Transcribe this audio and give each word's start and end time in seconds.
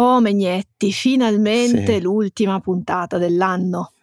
Oh 0.00 0.20
Megnetti, 0.20 0.92
finalmente 0.92 1.94
sì. 1.94 2.00
l'ultima 2.00 2.60
puntata 2.60 3.18
dell'anno. 3.18 3.94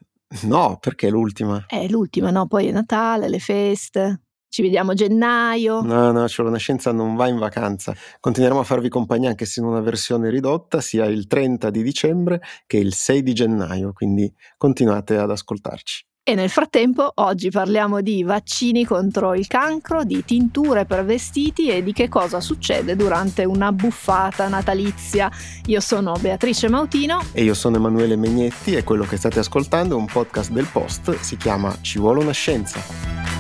No, 0.44 0.78
perché 0.78 1.10
l'ultima? 1.10 1.64
È 1.66 1.88
l'ultima, 1.88 2.32
no? 2.32 2.48
Poi 2.48 2.68
è 2.68 2.72
Natale, 2.72 3.30
le 3.30 3.40
feste. 3.40 4.24
Ci 4.50 4.62
vediamo 4.62 4.92
a 4.92 4.94
gennaio. 4.94 5.82
No, 5.82 6.12
no, 6.12 6.28
cioè 6.28 6.46
una 6.46 6.58
scienza 6.58 6.92
non 6.92 7.16
va 7.16 7.30
in 7.30 7.38
vacanza. 7.38 7.96
Continueremo 8.20 8.60
a 8.60 8.66
farvi 8.66 8.90
compagnia 8.90 9.30
anche 9.30 9.46
se 9.46 9.62
in 9.62 9.68
una 9.68 9.80
versione 9.80 10.30
ridotta, 10.30 10.82
sia 10.82 11.06
il 11.06 11.28
30 11.28 11.70
di 11.70 11.82
dicembre 11.82 12.42
che 12.68 12.76
il 12.76 12.94
6 12.94 13.24
di 13.24 13.32
gennaio, 13.32 13.94
quindi 13.94 14.30
continuate 14.58 15.16
ad 15.16 15.32
ascoltarci. 15.32 16.06
E 16.28 16.34
nel 16.34 16.50
frattempo 16.50 17.12
oggi 17.18 17.52
parliamo 17.52 18.02
di 18.02 18.24
vaccini 18.24 18.84
contro 18.84 19.36
il 19.36 19.46
cancro, 19.46 20.04
di 20.04 20.26
tinture 20.26 20.86
per 20.86 21.06
vestiti 21.06 21.70
e 21.70 21.84
di 21.84 21.94
che 21.94 22.10
cosa 22.10 22.42
succede 22.42 22.96
durante 22.96 23.44
una 23.44 23.72
buffata 23.72 24.48
natalizia. 24.48 25.30
Io 25.68 25.80
sono 25.80 26.14
Beatrice 26.20 26.68
Mautino. 26.68 27.22
E 27.32 27.44
io 27.44 27.54
sono 27.54 27.76
Emanuele 27.76 28.16
Megnetti 28.16 28.74
e 28.74 28.84
quello 28.84 29.04
che 29.04 29.18
state 29.18 29.38
ascoltando 29.38 29.96
è 29.96 30.00
un 30.00 30.08
podcast 30.08 30.50
del 30.50 30.66
Post, 30.66 31.16
si 31.20 31.38
chiama 31.38 31.78
Ci 31.82 32.00
vuole 32.00 32.22
una 32.22 32.32
scienza. 32.32 33.35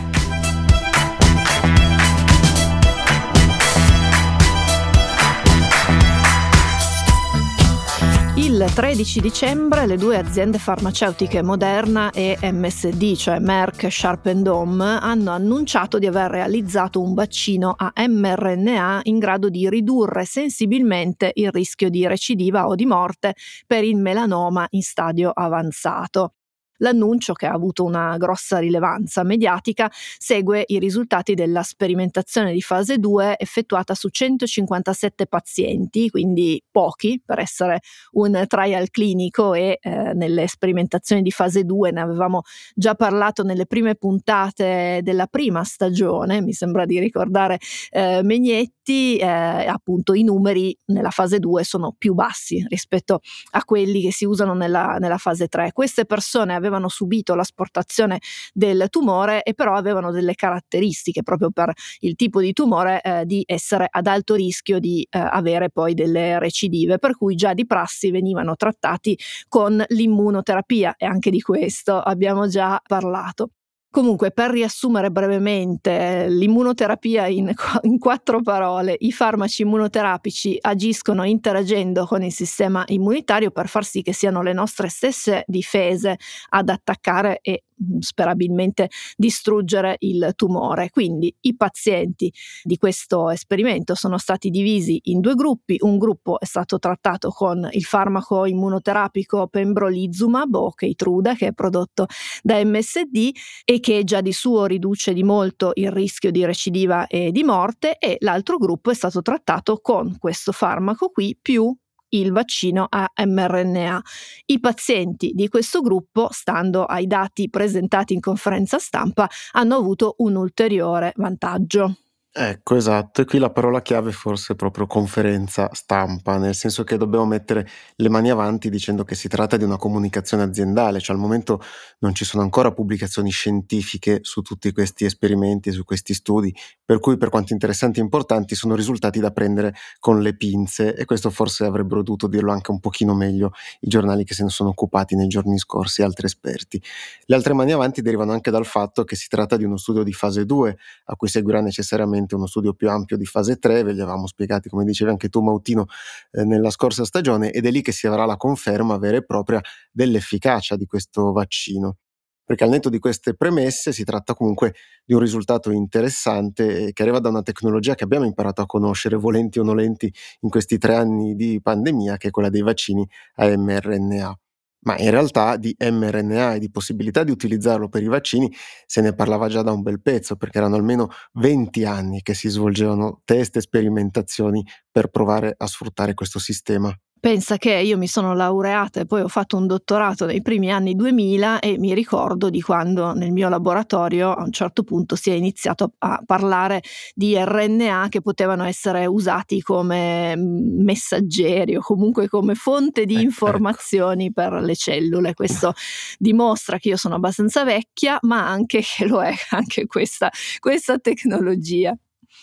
Il 8.55 8.71
13 8.73 9.19
dicembre 9.19 9.85
le 9.85 9.97
due 9.97 10.17
aziende 10.17 10.59
farmaceutiche 10.59 11.41
Moderna 11.41 12.11
e 12.11 12.37
MSD, 12.41 13.15
cioè 13.17 13.37
Merck 13.39 13.91
Sharp 13.91 14.31
Dome, 14.31 14.97
hanno 14.97 15.31
annunciato 15.31 15.99
di 15.99 16.07
aver 16.07 16.31
realizzato 16.31 17.01
un 17.01 17.13
vaccino 17.13 17.75
a 17.77 17.91
mRNA 18.07 19.01
in 19.03 19.19
grado 19.19 19.49
di 19.49 19.69
ridurre 19.69 20.23
sensibilmente 20.23 21.31
il 21.33 21.51
rischio 21.51 21.89
di 21.89 22.07
recidiva 22.07 22.67
o 22.67 22.75
di 22.75 22.85
morte 22.85 23.35
per 23.67 23.83
il 23.83 23.97
melanoma 23.97 24.65
in 24.69 24.83
stadio 24.83 25.31
avanzato. 25.31 26.35
L'annuncio, 26.77 27.34
che 27.34 27.45
ha 27.45 27.54
avuto 27.54 27.84
una 27.84 28.18
grossa 28.18 28.59
rilevanza 28.59 29.23
mediatica, 29.23 29.91
segue 29.91 30.63
i 30.68 30.79
risultati 30.79 31.34
della 31.34 31.63
sperimentazione 31.63 32.54
di 32.54 32.62
fase 32.62 32.98
2 32.98 33.35
effettuata 33.37 33.93
su 33.93 34.09
157 34.09 35.27
pazienti, 35.27 36.09
quindi 36.09 36.62
pochi 36.70 37.21
per 37.23 37.40
essere 37.40 37.79
un 38.13 38.43
trial 38.48 38.90
clinico 38.90 39.53
e 39.53 39.79
eh, 39.81 40.13
nelle 40.13 40.48
sperimentazioni 40.48 41.21
di 41.21 41.31
fase 41.31 41.63
2 41.63 41.91
ne 41.91 42.01
avevamo 42.01 42.41
già 42.73 42.96
parlato 42.96 43.43
nelle 43.43 43.65
prime 43.65 43.96
puntate 43.96 44.99
della 45.03 45.27
prima 45.27 45.63
stagione, 45.63 46.41
mi 46.41 46.53
sembra 46.53 46.85
di 46.85 46.99
ricordare 46.99 47.59
eh, 47.91 48.21
Megnetti, 48.23 49.18
eh, 49.18 49.26
appunto 49.26 50.13
i 50.13 50.23
numeri 50.23 50.77
nella 50.85 51.09
fase 51.09 51.40
2 51.40 51.63
sono 51.63 51.96
più 51.98 52.13
bassi 52.13 52.63
rispetto 52.68 53.21
a 53.51 53.63
quelli 53.63 54.01
che 54.01 54.12
si 54.12 54.26
usano 54.26 54.53
nella, 54.53 54.98
nella 54.99 55.18
fase 55.18 55.48
3. 55.48 55.71
Queste 55.73 56.05
persone 56.05 56.53
avevano 56.66 56.90
subito 56.90 57.35
l'asportazione 57.35 58.20
del 58.54 58.88
tumore 58.90 59.44
e 59.44 59.54
però 59.54 59.76
avevano 59.76 60.12
delle 60.12 60.35
caratteristiche 60.35 61.24
proprio 61.24 61.52
per 61.52 61.71
il 61.99 62.16
tipo 62.16 62.41
di 62.41 62.54
tumore 62.54 63.02
eh, 63.02 63.26
di 63.26 63.44
essere 63.46 63.88
ad 63.90 64.08
alto 64.08 64.35
rischio 64.35 64.80
di 64.80 65.06
eh, 65.09 65.19
avere 65.19 65.69
poi 65.69 65.94
delle 65.94 66.40
recidive, 66.40 66.97
per 66.97 67.16
cui 67.18 67.36
già 67.36 67.53
di 67.53 67.66
prassi 67.66 68.12
venivano 68.12 68.56
trattati 68.56 69.18
con 69.47 69.84
l'immunoterapia 69.88 70.96
e 70.97 71.06
anche 71.06 71.30
di 71.30 71.41
questo 71.41 72.00
abbiamo 72.00 72.47
già 72.47 72.81
parlato. 72.86 73.50
Comunque, 73.96 74.31
per 74.31 74.51
riassumere 74.51 75.09
brevemente 75.09 76.28
l'immunoterapia 76.28 77.28
in, 77.28 77.50
in, 77.84 77.97
quattro 77.97 78.41
parole, 78.41 78.94
i 79.00 79.13
farmaci 79.13 79.62
immunoterapici 79.62 80.57
agiscono 80.59 81.24
interagendo 81.24 82.06
con 82.06 82.22
il 82.22 82.34
sistema 82.34 82.84
immunitario 82.88 83.52
per 83.52 83.69
far 83.69 83.85
sì 83.85 84.02
che 84.02 84.12
siano 84.12 84.41
le 84.41 84.52
nostre 84.52 84.90
stesse 84.90 85.46
difese 85.47 86.18
ad 86.50 86.68
attaccare 86.68 87.40
e 87.41 87.63
sperabilmente 88.00 88.90
distruggere 89.16 89.95
il 90.00 90.34
tumore. 90.36 90.90
Quindi 90.90 91.34
i 91.41 91.56
pazienti 91.56 92.31
di 92.63 92.78
questo 92.78 93.30
esperimento 93.30 93.96
sono 93.96 94.18
stati 94.18 94.50
divisi 94.50 95.00
in 95.06 95.19
due 95.19 95.36
gruppi, 95.36 95.78
un 95.81 95.97
gruppo 95.97 96.40
è 96.40 96.46
stato 96.46 96.80
trattato 96.80 97.30
con 97.30 97.68
il 97.72 97.84
farmaco 97.84 98.46
immunoterapico 98.46 99.47
pembrolizumab 99.47 100.56
o 100.56 100.72
Keytruda 100.74 101.36
che 101.36 101.47
è 101.47 101.53
prodotto 101.53 102.08
da 102.41 102.63
MSD 102.63 103.31
e 103.63 103.80
che 103.80 104.03
già 104.03 104.22
di 104.22 104.31
suo 104.31 104.66
riduce 104.66 105.13
di 105.13 105.24
molto 105.24 105.72
il 105.75 105.92
rischio 105.92 106.31
di 106.31 106.46
recidiva 106.46 107.07
e 107.07 107.31
di 107.31 107.44
morte 107.44 107.97
e 107.97 108.18
l'altro 108.19 108.57
gruppo 108.57 108.92
è 108.92 108.94
stato 108.94 109.22
trattato 109.22 109.80
con 109.81 110.18
questo 110.18 110.52
farmaco 110.52 111.09
qui 111.09 111.38
più 111.40 111.75
il 112.20 112.31
vaccino 112.31 112.88
a 112.90 113.09
mRNA. 113.26 114.02
I 114.46 114.59
pazienti 114.59 115.31
di 115.34 115.48
questo 115.48 115.81
gruppo, 115.81 116.30
stando 116.31 116.86
ai 116.86 117.08
dati 117.08 117.50
presentati 117.50 118.14
in 118.14 118.20
conferenza 118.20 118.80
stampa, 118.80 119.30
hanno 119.52 119.76
avuto 119.76 120.16
un 120.20 120.36
ulteriore 120.36 121.14
vantaggio. 121.16 121.98
Ecco, 122.38 122.75
esatto, 122.75 123.22
e 123.22 123.25
qui 123.25 123.40
la 123.40 123.50
parola 123.50 123.81
chiave 123.81 124.12
forse 124.12 124.51
è 124.53 124.56
proprio 124.57 124.88
conferenza 124.88 125.69
stampa, 125.72 126.38
nel 126.38 126.53
senso 126.53 126.84
che 126.84 126.97
dobbiamo 126.97 127.25
mettere 127.25 127.66
le 127.96 128.09
mani 128.09 128.29
avanti 128.29 128.69
dicendo 128.69 129.06
che 129.06 129.16
si 129.16 129.29
tratta 129.29 129.56
di 129.56 129.63
una 129.63 129.78
comunicazione 129.78 130.44
aziendale, 130.44 131.00
cioè 131.00 131.16
al 131.16 131.22
momento 131.22 131.62
non 132.00 132.13
ci 132.13 132.25
sono 132.25 132.44
ancora 132.44 132.74
pubblicazioni 132.74 133.29
scientifiche 133.29 134.19
su 134.24 134.41
tutti 134.41 134.74
questi 134.74 135.06
esperimenti, 135.06 135.72
su 135.72 135.85
questi 135.85 136.13
studi, 136.13 136.53
per 136.84 137.00
cui 137.00 137.16
per 137.16 137.29
quanto 137.29 137.53
interessanti 137.53 138.00
e 138.00 138.03
importanti 138.03 138.53
sono 138.53 138.75
risultati 138.75 139.22
da 139.22 139.31
prendere 139.31 139.74
con 140.00 140.22
le 140.22 140.35
pinze 140.35 140.94
e 140.94 141.06
questo 141.06 141.29
forse 141.29 141.63
avrebbero 141.63 142.03
dovuto 142.03 142.28
dirlo 142.28 142.51
anche 142.51 142.69
un 142.72 142.81
pochino 142.81 143.16
meglio 143.16 143.53
i 143.79 143.88
giornali 143.88 144.25
che 144.25 144.34
se 144.34 144.44
ne 144.44 144.50
sono 144.50 144.72
occupati 144.72 145.16
nei 145.16 145.28
giorni 145.28 145.57
scorsi, 145.57 146.01
altri 146.01 146.25
esperti. 146.25 146.81
Le 147.28 147.35
altre 147.35 147.53
mani 147.53 147.72
avanti 147.72 148.01
derivano 148.01 148.34
anche 148.34 148.51
dal 148.51 148.66
fatto 148.66 149.06
che 149.06 149.16
si 149.16 149.29
tratta 149.29 149.56
di 149.56 149.63
uno 149.63 149.78
studio 149.78 150.03
di 150.03 150.12
fase 150.12 150.45
2 150.45 150.78
a 151.06 151.16
cui 151.16 151.29
seguirà 151.29 151.62
necessariamente 151.62 152.24
sicuramente 152.25 152.36
uno 152.36 152.47
studio 152.47 152.74
più 152.74 152.90
ampio 152.90 153.18
di 153.18 153.25
fase 153.25 153.58
3, 153.58 153.84
ve 153.84 153.94
li 153.94 154.02
avevamo 154.02 154.28
spiegati 154.28 154.69
come 154.69 154.84
dicevi 154.84 155.12
anche 155.12 155.30
tu 155.30 155.41
Mautino 155.41 155.86
eh, 156.31 156.44
nella 156.44 156.69
scorsa 156.69 157.06
stagione 157.06 157.52
ed 157.52 157.66
è 157.66 157.72
lì 157.72 157.81
che 157.81 157.91
si 157.91 158.08
avrà 158.08 158.25
la 158.25 158.38
conferma 158.38 158.97
vera 158.97 159.18
e 159.18 159.24
propria 159.24 159.62
dell'efficacia 159.91 160.75
di 160.75 160.86
questo 160.86 161.31
vaccino. 161.31 161.97
Perché 162.44 162.63
al 162.63 162.69
netto 162.69 162.90
di 162.90 163.00
queste 163.00 163.34
premesse 163.36 163.91
si 163.91 164.03
tratta 164.03 164.36
comunque 164.36 164.75
di 165.03 165.16
un 165.16 165.19
risultato 165.19 165.72
interessante 165.72 166.91
che 166.94 167.02
arriva 167.02 167.19
da 167.19 167.30
una 167.30 167.41
tecnologia 167.41 167.96
che 167.96 168.03
abbiamo 168.03 168.25
imparato 168.25 168.62
a 168.62 168.68
conoscere, 168.68 169.16
volenti 169.16 169.57
o 169.57 169.63
nolenti, 169.63 170.13
in 170.42 170.50
questi 170.50 170.78
tre 170.78 170.96
anni 170.96 171.34
di 171.36 171.59
pandemia, 171.59 172.18
che 172.18 172.28
è 172.28 172.31
quella 172.31 172.50
dei 172.50 172.62
vaccini 172.62 173.07
a 173.36 173.47
mRNA 173.47 174.38
ma 174.85 174.97
in 174.97 175.12
realtà 175.12 175.57
di 175.57 175.75
mRNA 175.79 176.56
e 176.56 176.59
di 176.59 176.72
possibilità 176.72 177.23
di 177.23 177.31
utilizzarlo 177.31 177.90
per 177.90 178.03
i 178.03 178.07
vaccini 178.07 178.51
se 178.85 179.01
ne 179.01 179.13
parlava 179.13 179.47
già 179.50 179.62
da 179.62 179.72
un 179.72 179.81
bel 179.81 180.01
pezzo, 180.01 180.35
perché 180.35 180.57
erano 180.59 180.75
almeno 180.75 181.09
20 181.34 181.85
anni 181.85 182.22
che 182.22 182.34
si 182.34 182.50
svolgevano 182.50 183.22
test 183.25 183.57
e 183.57 183.62
sperimentazioni 183.62 184.63
per 184.91 185.07
provare 185.09 185.53
a 185.57 185.68
sfruttare 185.68 186.13
questo 186.13 186.40
sistema. 186.40 186.95
Pensa 187.25 187.58
che 187.58 187.74
io 187.74 187.97
mi 187.97 188.06
sono 188.06 188.36
laureata 188.36 189.00
e 189.00 189.08
poi 189.08 189.22
ho 189.22 189.28
fatto 189.28 189.58
un 189.58 189.66
dottorato 189.66 190.28
nei 190.28 190.44
primi 190.44 190.72
anni 190.72 190.94
2000 190.94 191.58
e 191.58 191.80
mi 191.80 191.96
ricordo 191.96 192.52
di 192.52 192.62
quando 192.62 193.13
nel 193.16 193.31
mio 193.31 193.50
laboratorio 193.50 194.31
a 194.31 194.44
un 194.44 194.52
certo 194.52 194.84
punto 194.84 195.16
si 195.16 195.31
è 195.31 195.34
iniziato 195.34 195.94
a 195.97 196.22
parlare 196.24 196.84
di 197.16 197.36
RNA 197.36 198.09
che 198.09 198.22
potevano 198.22 198.63
essere 198.63 199.08
usati 199.08 199.59
come 199.63 200.38
mm, 200.38 200.84
messaggeri 200.84 201.75
o 201.75 201.81
comunque 201.81 202.28
come 202.28 202.53
fonte 202.53 203.06
di 203.06 203.16
ecco, 203.16 203.22
ecco. 203.22 203.30
informazioni 203.30 204.25
ecco. 204.25 204.34
per 204.44 204.62
le 204.62 204.75
cellule. 204.75 205.34
Questo 205.34 205.74
dimostra 206.19 206.78
che 206.78 206.90
io 206.90 206.97
sono 206.97 207.16
abbastanza 207.16 207.63
vecchia, 207.63 208.19
ma 208.22 208.47
anche 208.47 208.81
che 208.84 209.07
lo 209.07 209.24
è 209.24 209.34
anche 209.50 209.88
questa, 209.88 210.30
questa 210.59 211.00
tecnologia. 211.00 211.97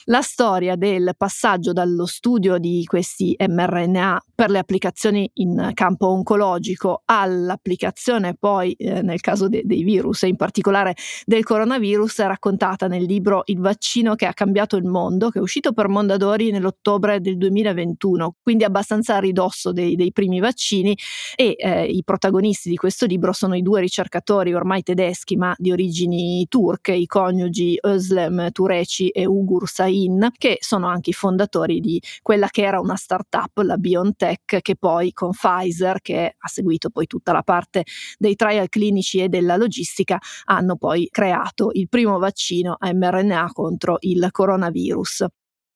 La 0.07 0.21
storia 0.21 0.75
del 0.75 1.15
passaggio 1.17 1.73
dallo 1.73 2.07
studio 2.07 2.59
di 2.59 2.85
questi 2.85 3.37
mRNA 3.39 4.21
per 4.43 4.51
le 4.51 4.59
applicazioni 4.59 5.31
in 5.35 5.71
campo 5.73 6.09
oncologico 6.09 7.03
all'applicazione 7.05 8.35
poi 8.35 8.73
eh, 8.73 9.01
nel 9.01 9.21
caso 9.21 9.49
de- 9.49 9.63
dei 9.65 9.85
virus 9.85 10.25
e 10.25 10.27
in 10.27 10.35
particolare 10.35 10.97
del 11.25 11.45
coronavirus 11.45 12.19
è 12.19 12.27
raccontata 12.27 12.89
nel 12.89 13.05
libro 13.05 13.43
Il 13.45 13.61
vaccino 13.61 14.17
che 14.17 14.27
ha 14.27 14.33
cambiato 14.33 14.75
il 14.75 14.85
mondo 14.85 15.31
che 15.31 15.39
è 15.39 15.43
uscito 15.43 15.73
per 15.73 15.87
Mondadori 15.87 16.51
nell'ottobre 16.51 17.21
del 17.21 17.37
2021 17.37 18.37
quindi 18.43 18.65
abbastanza 18.65 19.15
a 19.15 19.21
ridosso 19.21 19.71
dei, 19.71 19.95
dei 19.95 20.11
primi 20.11 20.41
vaccini 20.41 20.99
e 21.37 21.55
eh, 21.57 21.85
i 21.85 22.03
protagonisti 22.03 22.69
di 22.69 22.77
questo 22.77 23.07
libro 23.07 23.33
sono 23.33 23.55
i 23.55 23.63
due 23.63 23.81
ricercatori 23.81 24.53
ormai 24.53 24.83
tedeschi 24.83 25.37
ma 25.37 25.55
di 25.57 25.71
origini 25.71 26.45
turche 26.49 26.93
i 26.93 27.07
coniugi 27.07 27.79
Özlem 27.81 28.51
Tureci 28.51 29.11
e 29.11 29.25
Ugur 29.25 29.69
Said 29.69 29.91
Zain, 29.93 30.31
che 30.37 30.57
sono 30.61 30.87
anche 30.87 31.11
i 31.11 31.13
fondatori 31.13 31.81
di 31.81 32.01
quella 32.23 32.49
che 32.49 32.63
era 32.63 32.81
una 32.81 32.97
startup, 32.97 33.59
la 33.59 33.77
BioNTech, 33.77 34.32
che 34.45 34.77
poi 34.77 35.13
con 35.13 35.31
Pfizer, 35.31 36.01
che 36.01 36.35
ha 36.39 36.49
seguito 36.49 36.91
poi 36.91 37.07
tutta 37.07 37.33
la 37.33 37.43
parte 37.43 37.85
dei 38.19 38.35
trial 38.37 38.69
clinici 38.69 39.21
e 39.21 39.29
della 39.29 39.57
logistica, 39.57 40.19
hanno 40.45 40.77
poi 40.77 41.09
creato 41.11 41.71
il 41.73 41.89
primo 41.89 42.19
vaccino 42.19 42.77
a 42.79 42.93
mRNA 42.93 43.51
contro 43.53 43.97
il 44.01 44.29
coronavirus. 44.31 45.27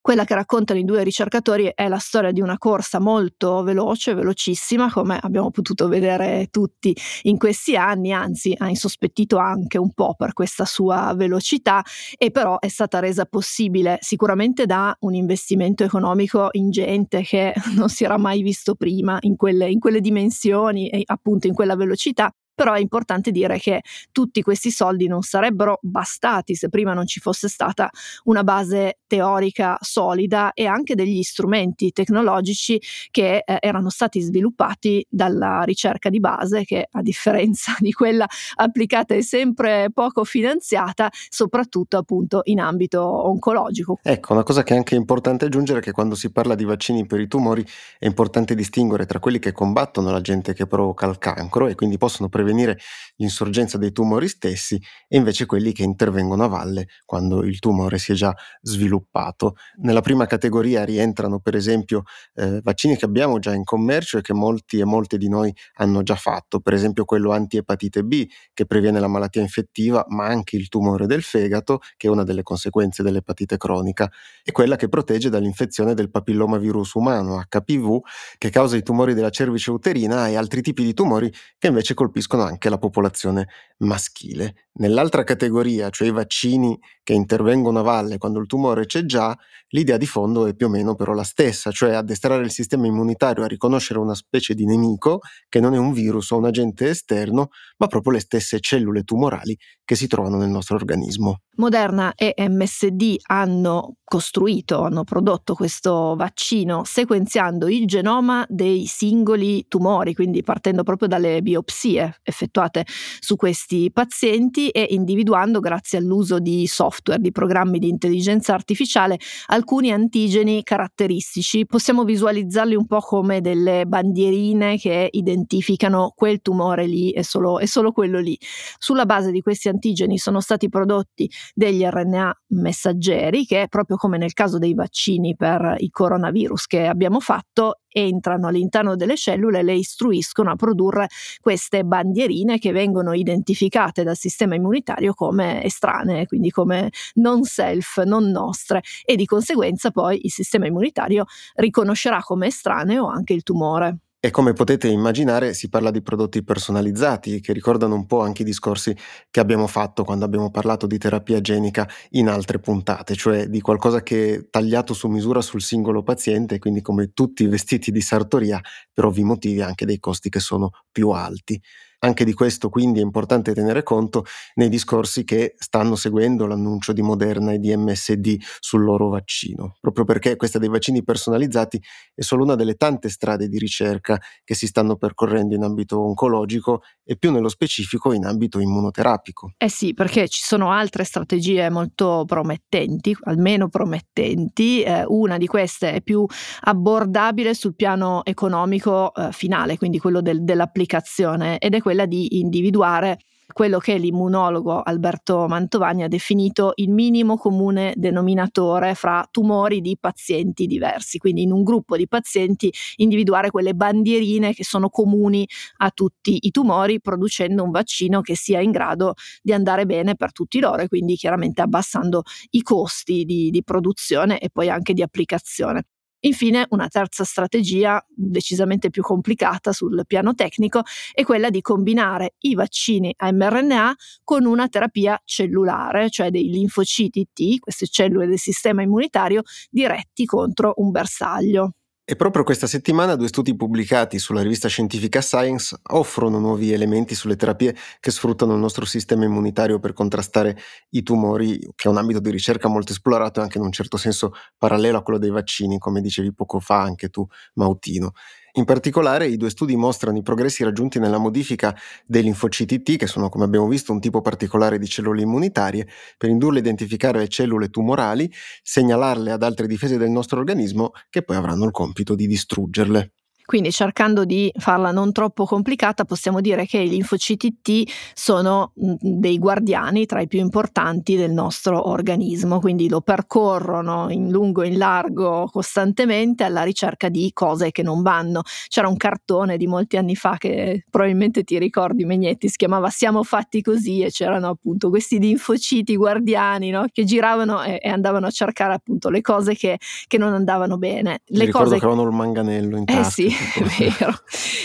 Quella 0.06 0.22
che 0.22 0.36
raccontano 0.36 0.78
i 0.78 0.84
due 0.84 1.02
ricercatori 1.02 1.72
è 1.74 1.88
la 1.88 1.98
storia 1.98 2.30
di 2.30 2.40
una 2.40 2.58
corsa 2.58 3.00
molto 3.00 3.64
veloce, 3.64 4.14
velocissima, 4.14 4.88
come 4.88 5.18
abbiamo 5.20 5.50
potuto 5.50 5.88
vedere 5.88 6.46
tutti 6.52 6.96
in 7.22 7.36
questi 7.36 7.74
anni, 7.74 8.12
anzi 8.12 8.54
ha 8.56 8.68
insospettito 8.68 9.36
anche 9.38 9.78
un 9.78 9.92
po' 9.94 10.14
per 10.16 10.32
questa 10.32 10.64
sua 10.64 11.12
velocità 11.16 11.82
e 12.16 12.30
però 12.30 12.60
è 12.60 12.68
stata 12.68 13.00
resa 13.00 13.24
possibile 13.24 13.98
sicuramente 14.00 14.64
da 14.64 14.96
un 15.00 15.14
investimento 15.14 15.82
economico 15.82 16.50
ingente 16.52 17.22
che 17.22 17.52
non 17.74 17.88
si 17.88 18.04
era 18.04 18.16
mai 18.16 18.42
visto 18.42 18.76
prima 18.76 19.16
in 19.22 19.34
quelle, 19.34 19.68
in 19.68 19.80
quelle 19.80 20.00
dimensioni 20.00 20.88
e 20.88 21.02
appunto 21.04 21.48
in 21.48 21.52
quella 21.52 21.74
velocità 21.74 22.32
però 22.56 22.72
è 22.72 22.80
importante 22.80 23.30
dire 23.30 23.58
che 23.58 23.82
tutti 24.10 24.42
questi 24.42 24.70
soldi 24.70 25.06
non 25.06 25.20
sarebbero 25.22 25.78
bastati 25.82 26.54
se 26.54 26.70
prima 26.70 26.94
non 26.94 27.06
ci 27.06 27.20
fosse 27.20 27.48
stata 27.48 27.90
una 28.24 28.42
base 28.42 29.00
teorica 29.06 29.76
solida 29.80 30.52
e 30.54 30.64
anche 30.66 30.94
degli 30.94 31.22
strumenti 31.22 31.92
tecnologici 31.92 32.80
che 33.10 33.42
eh, 33.44 33.58
erano 33.60 33.90
stati 33.90 34.20
sviluppati 34.20 35.06
dalla 35.08 35.62
ricerca 35.62 36.08
di 36.08 36.18
base 36.18 36.64
che 36.64 36.88
a 36.90 37.02
differenza 37.02 37.76
di 37.78 37.92
quella 37.92 38.26
applicata 38.54 39.14
è 39.14 39.20
sempre 39.20 39.90
poco 39.92 40.24
finanziata, 40.24 41.10
soprattutto 41.28 41.98
appunto 41.98 42.40
in 42.44 42.60
ambito 42.60 43.02
oncologico. 43.02 43.98
Ecco, 44.02 44.32
una 44.32 44.44
cosa 44.44 44.62
che 44.62 44.72
è 44.72 44.76
anche 44.78 44.94
importante 44.94 45.44
aggiungere 45.44 45.80
è 45.80 45.82
che 45.82 45.92
quando 45.92 46.14
si 46.14 46.32
parla 46.32 46.54
di 46.54 46.64
vaccini 46.64 47.04
per 47.04 47.20
i 47.20 47.28
tumori 47.28 47.64
è 47.98 48.06
importante 48.06 48.54
distinguere 48.54 49.04
tra 49.04 49.18
quelli 49.18 49.38
che 49.38 49.52
combattono 49.52 50.10
l'agente 50.10 50.54
che 50.54 50.66
provoca 50.66 51.06
il 51.06 51.18
cancro 51.18 51.66
e 51.66 51.74
quindi 51.74 51.98
possono 51.98 52.30
prevenire 52.30 52.45
prevenire 52.46 52.78
l'insorgenza 53.16 53.76
dei 53.76 53.90
tumori 53.90 54.28
stessi 54.28 54.80
e 55.08 55.16
invece 55.16 55.46
quelli 55.46 55.72
che 55.72 55.82
intervengono 55.82 56.44
a 56.44 56.48
valle 56.48 56.86
quando 57.04 57.42
il 57.42 57.58
tumore 57.58 57.98
si 57.98 58.12
è 58.12 58.14
già 58.14 58.34
sviluppato. 58.60 59.56
Nella 59.78 60.00
prima 60.00 60.26
categoria 60.26 60.84
rientrano 60.84 61.40
per 61.40 61.56
esempio 61.56 62.04
eh, 62.34 62.60
vaccini 62.62 62.96
che 62.96 63.04
abbiamo 63.04 63.38
già 63.38 63.52
in 63.52 63.64
commercio 63.64 64.18
e 64.18 64.20
che 64.20 64.32
molti 64.32 64.78
e 64.78 64.84
molte 64.84 65.18
di 65.18 65.28
noi 65.28 65.52
hanno 65.74 66.02
già 66.02 66.14
fatto, 66.14 66.60
per 66.60 66.74
esempio 66.74 67.04
quello 67.04 67.32
anti-epatite 67.32 68.04
B 68.04 68.26
che 68.54 68.66
previene 68.66 69.00
la 69.00 69.08
malattia 69.08 69.42
infettiva 69.42 70.04
ma 70.08 70.26
anche 70.26 70.56
il 70.56 70.68
tumore 70.68 71.06
del 71.06 71.22
fegato 71.22 71.80
che 71.96 72.06
è 72.06 72.10
una 72.10 72.22
delle 72.22 72.42
conseguenze 72.42 73.02
dell'epatite 73.02 73.56
cronica 73.56 74.10
e 74.44 74.52
quella 74.52 74.76
che 74.76 74.88
protegge 74.88 75.30
dall'infezione 75.30 75.94
del 75.94 76.10
papillomavirus 76.10 76.92
umano 76.94 77.42
HPV 77.48 78.00
che 78.38 78.50
causa 78.50 78.76
i 78.76 78.82
tumori 78.82 79.14
della 79.14 79.30
cervice 79.30 79.70
uterina 79.70 80.28
e 80.28 80.36
altri 80.36 80.62
tipi 80.62 80.84
di 80.84 80.94
tumori 80.94 81.32
che 81.58 81.68
invece 81.68 81.94
colpiscono 81.94 82.35
colpiscono 82.36 82.42
anche 82.42 82.68
la 82.68 82.78
popolazione 82.78 83.48
maschile. 83.78 84.68
Nell'altra 84.78 85.24
categoria, 85.24 85.90
cioè 85.90 86.08
i 86.08 86.12
vaccini 86.12 86.78
che 87.02 87.14
intervengono 87.14 87.78
a 87.80 87.82
valle 87.82 88.18
quando 88.18 88.38
il 88.40 88.46
tumore 88.46 88.86
c'è 88.86 89.04
già, 89.04 89.36
l'idea 89.68 89.96
di 89.96 90.06
fondo 90.06 90.46
è 90.46 90.54
più 90.54 90.66
o 90.66 90.68
meno 90.68 90.94
però 90.94 91.12
la 91.12 91.22
stessa, 91.22 91.70
cioè 91.70 91.94
addestrare 91.94 92.44
il 92.44 92.50
sistema 92.50 92.86
immunitario 92.86 93.44
a 93.44 93.46
riconoscere 93.46 93.98
una 93.98 94.14
specie 94.14 94.54
di 94.54 94.66
nemico 94.66 95.20
che 95.48 95.60
non 95.60 95.74
è 95.74 95.78
un 95.78 95.92
virus 95.92 96.30
o 96.30 96.38
un 96.38 96.46
agente 96.46 96.90
esterno, 96.90 97.48
ma 97.78 97.86
proprio 97.86 98.12
le 98.12 98.20
stesse 98.20 98.60
cellule 98.60 99.02
tumorali 99.02 99.56
che 99.84 99.94
si 99.94 100.06
trovano 100.06 100.36
nel 100.36 100.50
nostro 100.50 100.76
organismo. 100.76 101.40
Moderna 101.56 102.12
e 102.14 102.34
MSD 102.36 103.16
hanno 103.28 103.96
costruito, 104.04 104.82
hanno 104.82 105.04
prodotto 105.04 105.54
questo 105.54 106.14
vaccino 106.16 106.84
sequenziando 106.84 107.66
il 107.68 107.86
genoma 107.86 108.44
dei 108.48 108.86
singoli 108.86 109.66
tumori, 109.68 110.14
quindi 110.14 110.42
partendo 110.42 110.82
proprio 110.82 111.08
dalle 111.08 111.40
biopsie 111.40 112.20
effettuate 112.26 112.84
su 113.20 113.36
questi 113.36 113.90
pazienti 113.92 114.68
e 114.70 114.88
individuando 114.90 115.60
grazie 115.60 115.98
all'uso 115.98 116.38
di 116.38 116.66
software, 116.66 117.20
di 117.20 117.30
programmi 117.30 117.78
di 117.78 117.88
intelligenza 117.88 118.52
artificiale, 118.52 119.18
alcuni 119.46 119.92
antigeni 119.92 120.62
caratteristici. 120.62 121.64
Possiamo 121.66 122.04
visualizzarli 122.04 122.74
un 122.74 122.86
po' 122.86 123.00
come 123.00 123.40
delle 123.40 123.84
bandierine 123.86 124.76
che 124.76 125.08
identificano 125.10 126.12
quel 126.14 126.42
tumore 126.42 126.86
lì 126.86 127.12
e 127.12 127.22
solo, 127.22 127.58
e 127.58 127.66
solo 127.66 127.92
quello 127.92 128.18
lì. 128.18 128.36
Sulla 128.78 129.06
base 129.06 129.30
di 129.30 129.40
questi 129.40 129.68
antigeni 129.68 130.18
sono 130.18 130.40
stati 130.40 130.68
prodotti 130.68 131.30
degli 131.54 131.84
RNA 131.84 132.42
messaggeri 132.48 133.44
che, 133.46 133.66
proprio 133.68 133.96
come 133.96 134.18
nel 134.18 134.32
caso 134.32 134.58
dei 134.58 134.74
vaccini 134.74 135.36
per 135.36 135.76
il 135.78 135.90
coronavirus 135.90 136.66
che 136.66 136.86
abbiamo 136.86 137.20
fatto, 137.20 137.80
entrano 137.96 138.48
all'interno 138.48 138.94
delle 138.94 139.16
cellule 139.16 139.60
e 139.60 139.62
le 139.62 139.74
istruiscono 139.74 140.50
a 140.50 140.56
produrre 140.56 141.08
queste 141.40 141.84
bandierine 141.84 142.58
che 142.58 142.70
vengono 142.72 143.14
identificate 143.14 144.02
dal 144.02 144.16
sistema 144.16 144.54
immunitario 144.54 145.14
come 145.14 145.64
estranee, 145.64 146.26
quindi 146.26 146.50
come 146.50 146.90
non 147.14 147.44
self, 147.44 148.02
non 148.02 148.30
nostre 148.30 148.82
e 149.04 149.16
di 149.16 149.24
conseguenza 149.24 149.90
poi 149.90 150.20
il 150.24 150.30
sistema 150.30 150.66
immunitario 150.66 151.24
riconoscerà 151.54 152.20
come 152.20 152.48
estraneo 152.48 153.06
anche 153.06 153.32
il 153.32 153.42
tumore. 153.42 153.98
E 154.18 154.30
come 154.30 154.54
potete 154.54 154.88
immaginare 154.88 155.54
si 155.54 155.68
parla 155.68 155.90
di 155.90 156.02
prodotti 156.02 156.42
personalizzati 156.42 157.40
che 157.40 157.52
ricordano 157.52 157.94
un 157.94 158.06
po' 158.06 158.22
anche 158.22 158.42
i 158.42 158.44
discorsi 158.44 158.96
che 159.30 159.40
abbiamo 159.40 159.66
fatto 159.68 160.02
quando 160.04 160.24
abbiamo 160.24 160.50
parlato 160.50 160.86
di 160.86 160.98
terapia 160.98 161.40
genica 161.40 161.88
in 162.10 162.28
altre 162.28 162.58
puntate, 162.58 163.14
cioè 163.14 163.46
di 163.46 163.60
qualcosa 163.60 164.02
che 164.02 164.34
è 164.34 164.48
tagliato 164.50 164.94
su 164.94 165.06
misura 165.08 165.40
sul 165.42 165.62
singolo 165.62 166.02
paziente, 166.02 166.58
quindi 166.58 166.80
come 166.80 167.12
tutti 167.12 167.44
i 167.44 167.46
vestiti 167.46 167.92
di 167.92 168.00
sartoria, 168.00 168.60
per 168.92 169.04
ovvi 169.04 169.22
motivi 169.22 169.60
anche 169.60 169.84
dei 169.86 169.98
costi 170.00 170.28
che 170.28 170.40
sono 170.40 170.70
più 170.90 171.10
alti. 171.10 171.60
Anche 172.06 172.24
di 172.24 172.34
questo 172.34 172.68
quindi 172.68 173.00
è 173.00 173.02
importante 173.02 173.52
tenere 173.52 173.82
conto 173.82 174.24
nei 174.54 174.68
discorsi 174.68 175.24
che 175.24 175.56
stanno 175.58 175.96
seguendo 175.96 176.46
l'annuncio 176.46 176.92
di 176.92 177.02
Moderna 177.02 177.52
e 177.52 177.58
di 177.58 177.76
MSD 177.76 178.36
sul 178.60 178.84
loro 178.84 179.08
vaccino, 179.08 179.76
proprio 179.80 180.04
perché 180.04 180.36
questa 180.36 180.60
dei 180.60 180.68
vaccini 180.68 181.02
personalizzati 181.02 181.82
è 182.14 182.22
solo 182.22 182.44
una 182.44 182.54
delle 182.54 182.76
tante 182.76 183.08
strade 183.08 183.48
di 183.48 183.58
ricerca 183.58 184.20
che 184.44 184.54
si 184.54 184.68
stanno 184.68 184.94
percorrendo 184.94 185.56
in 185.56 185.64
ambito 185.64 186.00
oncologico 186.00 186.82
e 187.02 187.16
più 187.16 187.32
nello 187.32 187.48
specifico 187.48 188.12
in 188.12 188.24
ambito 188.24 188.60
immunoterapico. 188.60 189.54
Eh 189.58 189.68
sì, 189.68 189.92
perché 189.92 190.28
ci 190.28 190.42
sono 190.44 190.70
altre 190.70 191.02
strategie 191.02 191.68
molto 191.70 192.22
promettenti, 192.24 193.16
almeno 193.22 193.68
promettenti, 193.68 194.82
eh, 194.82 195.04
una 195.08 195.38
di 195.38 195.48
queste 195.48 195.94
è 195.94 196.02
più 196.02 196.24
abbordabile 196.60 197.52
sul 197.54 197.74
piano 197.74 198.24
economico 198.24 199.12
eh, 199.12 199.32
finale, 199.32 199.76
quindi 199.76 199.98
quello 199.98 200.20
del, 200.20 200.44
dell'applicazione 200.44 201.58
ed 201.58 201.74
è 201.74 201.80
quella 201.80 201.95
di 202.04 202.38
individuare 202.40 203.18
quello 203.52 203.78
che 203.78 203.96
l'immunologo 203.96 204.82
Alberto 204.82 205.46
Mantovani 205.48 206.02
ha 206.02 206.08
definito 206.08 206.72
il 206.76 206.90
minimo 206.90 207.36
comune 207.36 207.94
denominatore 207.96 208.94
fra 208.94 209.26
tumori 209.30 209.80
di 209.80 209.96
pazienti 209.98 210.66
diversi, 210.66 211.18
quindi 211.18 211.42
in 211.42 211.52
un 211.52 211.62
gruppo 211.62 211.96
di 211.96 212.08
pazienti 212.08 212.72
individuare 212.96 213.50
quelle 213.50 213.74
bandierine 213.74 214.52
che 214.52 214.64
sono 214.64 214.90
comuni 214.90 215.48
a 215.78 215.90
tutti 215.90 216.38
i 216.42 216.50
tumori, 216.50 217.00
producendo 217.00 217.62
un 217.62 217.70
vaccino 217.70 218.20
che 218.20 218.36
sia 218.36 218.60
in 218.60 218.72
grado 218.72 219.14
di 219.42 219.52
andare 219.52 219.86
bene 219.86 220.16
per 220.16 220.32
tutti 220.32 220.60
loro 220.60 220.82
e 220.82 220.88
quindi 220.88 221.16
chiaramente 221.16 221.62
abbassando 221.62 222.22
i 222.50 222.62
costi 222.62 223.24
di, 223.24 223.50
di 223.50 223.62
produzione 223.62 224.38
e 224.38 224.50
poi 224.50 224.68
anche 224.68 224.92
di 224.92 225.02
applicazione. 225.02 225.84
Infine, 226.20 226.66
una 226.70 226.88
terza 226.88 227.24
strategia, 227.24 228.04
decisamente 228.08 228.90
più 228.90 229.02
complicata 229.02 229.72
sul 229.72 230.02
piano 230.06 230.34
tecnico, 230.34 230.82
è 231.12 231.22
quella 231.24 231.50
di 231.50 231.60
combinare 231.60 232.34
i 232.40 232.54
vaccini 232.54 233.14
a 233.18 233.30
mRNA 233.32 233.94
con 234.24 234.44
una 234.44 234.68
terapia 234.68 235.20
cellulare, 235.24 236.10
cioè 236.10 236.30
dei 236.30 236.48
linfociti 236.50 237.28
T, 237.32 237.58
queste 237.60 237.86
cellule 237.86 238.26
del 238.26 238.38
sistema 238.38 238.82
immunitario, 238.82 239.42
diretti 239.70 240.24
contro 240.24 240.72
un 240.76 240.90
bersaglio. 240.90 241.72
E 242.08 242.14
proprio 242.14 242.44
questa 242.44 242.68
settimana 242.68 243.16
due 243.16 243.26
studi 243.26 243.56
pubblicati 243.56 244.20
sulla 244.20 244.40
rivista 244.40 244.68
scientifica 244.68 245.20
Science 245.20 245.76
offrono 245.90 246.38
nuovi 246.38 246.70
elementi 246.72 247.16
sulle 247.16 247.34
terapie 247.34 247.74
che 247.98 248.12
sfruttano 248.12 248.52
il 248.54 248.60
nostro 248.60 248.84
sistema 248.84 249.24
immunitario 249.24 249.80
per 249.80 249.92
contrastare 249.92 250.56
i 250.90 251.02
tumori, 251.02 251.58
che 251.74 251.88
è 251.88 251.90
un 251.90 251.96
ambito 251.96 252.20
di 252.20 252.30
ricerca 252.30 252.68
molto 252.68 252.92
esplorato 252.92 253.40
e 253.40 253.42
anche 253.42 253.58
in 253.58 253.64
un 253.64 253.72
certo 253.72 253.96
senso 253.96 254.34
parallelo 254.56 254.98
a 254.98 255.02
quello 255.02 255.18
dei 255.18 255.30
vaccini, 255.30 255.78
come 255.78 256.00
dicevi 256.00 256.32
poco 256.32 256.60
fa 256.60 256.80
anche 256.80 257.08
tu, 257.08 257.26
Mautino. 257.54 258.12
In 258.58 258.64
particolare 258.64 259.28
i 259.28 259.36
due 259.36 259.50
studi 259.50 259.76
mostrano 259.76 260.18
i 260.18 260.22
progressi 260.22 260.64
raggiunti 260.64 260.98
nella 260.98 261.18
modifica 261.18 261.74
dei 262.06 262.22
linfociti 262.22 262.82
T, 262.82 262.96
che 262.96 263.06
sono 263.06 263.28
come 263.28 263.44
abbiamo 263.44 263.68
visto 263.68 263.92
un 263.92 264.00
tipo 264.00 264.22
particolare 264.22 264.78
di 264.78 264.86
cellule 264.86 265.22
immunitarie, 265.22 265.86
per 266.16 266.30
indurle 266.30 266.58
a 266.58 266.62
identificare 266.62 267.18
le 267.18 267.28
cellule 267.28 267.68
tumorali, 267.68 268.30
segnalarle 268.62 269.30
ad 269.30 269.42
altre 269.42 269.66
difese 269.66 269.98
del 269.98 270.10
nostro 270.10 270.38
organismo 270.38 270.92
che 271.10 271.22
poi 271.22 271.36
avranno 271.36 271.64
il 271.66 271.70
compito 271.70 272.14
di 272.14 272.26
distruggerle. 272.26 273.15
Quindi 273.46 273.70
cercando 273.70 274.24
di 274.24 274.52
farla 274.58 274.90
non 274.90 275.12
troppo 275.12 275.44
complicata 275.44 276.04
possiamo 276.04 276.40
dire 276.40 276.66
che 276.66 276.78
i 276.78 276.88
linfociti 276.88 277.58
T 277.62 277.84
sono 278.12 278.72
mm, 278.84 278.94
dei 279.00 279.38
guardiani 279.38 280.04
tra 280.04 280.20
i 280.20 280.26
più 280.26 280.40
importanti 280.40 281.16
del 281.16 281.30
nostro 281.30 281.88
organismo, 281.88 282.58
quindi 282.58 282.88
lo 282.88 283.00
percorrono 283.00 284.10
in 284.10 284.30
lungo 284.30 284.62
e 284.62 284.68
in 284.68 284.78
largo 284.78 285.48
costantemente 285.50 286.42
alla 286.42 286.64
ricerca 286.64 287.08
di 287.08 287.30
cose 287.32 287.70
che 287.70 287.82
non 287.84 288.02
vanno. 288.02 288.42
C'era 288.66 288.88
un 288.88 288.96
cartone 288.96 289.56
di 289.56 289.68
molti 289.68 289.96
anni 289.96 290.16
fa 290.16 290.36
che 290.38 290.84
probabilmente 290.90 291.44
ti 291.44 291.58
ricordi 291.58 292.04
Megnetti, 292.04 292.48
si 292.48 292.56
chiamava 292.56 292.90
Siamo 292.90 293.22
fatti 293.22 293.62
così 293.62 294.00
e 294.00 294.10
c'erano 294.10 294.48
appunto 294.48 294.90
questi 294.90 295.18
linfociti 295.20 295.96
guardiani 295.96 296.70
no? 296.70 296.86
che 296.92 297.04
giravano 297.04 297.62
e, 297.62 297.78
e, 297.80 297.88
andavano 297.88 298.26
a 298.26 298.30
cercare 298.30 298.74
appunto 298.74 299.08
le 299.08 299.20
cose 299.20 299.54
che, 299.54 299.78
che 300.08 300.18
non 300.18 300.32
andavano 300.32 300.78
bene. 300.78 301.20
Le 301.26 301.38
Mi 301.38 301.44
ricordo 301.46 301.68
cose... 301.68 301.78
che 301.80 301.86
avevano 301.86 302.08
il 302.08 302.14
manganello 302.14 302.76
in 302.76 302.84
tasca. 302.84 303.00
Eh 303.00 303.04
sì, 303.04 303.35
è 303.54 303.62
vero. 303.78 304.12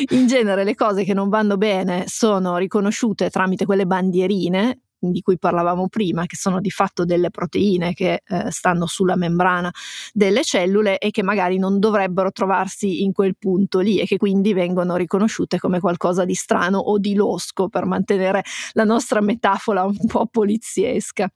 In 0.09 0.27
genere 0.27 0.63
le 0.63 0.75
cose 0.75 1.03
che 1.03 1.13
non 1.13 1.29
vanno 1.29 1.57
bene 1.57 2.05
sono 2.07 2.57
riconosciute 2.57 3.29
tramite 3.29 3.65
quelle 3.65 3.85
bandierine 3.85 4.79
di 5.09 5.21
cui 5.21 5.37
parlavamo 5.37 5.87
prima, 5.87 6.25
che 6.25 6.35
sono 6.35 6.61
di 6.61 6.69
fatto 6.69 7.05
delle 7.05 7.31
proteine 7.31 7.93
che 7.93 8.21
eh, 8.25 8.51
stanno 8.51 8.85
sulla 8.85 9.15
membrana 9.15 9.71
delle 10.13 10.43
cellule 10.43 10.99
e 10.99 11.09
che 11.09 11.23
magari 11.23 11.57
non 11.57 11.79
dovrebbero 11.79 12.31
trovarsi 12.31 13.03
in 13.03 13.11
quel 13.11 13.35
punto 13.37 13.79
lì 13.79 13.99
e 13.99 14.05
che 14.05 14.17
quindi 14.17 14.53
vengono 14.53 14.95
riconosciute 14.95 15.57
come 15.57 15.79
qualcosa 15.79 16.25
di 16.25 16.35
strano 16.35 16.77
o 16.77 16.99
di 16.99 17.15
losco 17.15 17.67
per 17.67 17.85
mantenere 17.85 18.43
la 18.73 18.83
nostra 18.83 19.21
metafora 19.21 19.83
un 19.83 20.05
po' 20.05 20.27
poliziesca. 20.27 21.27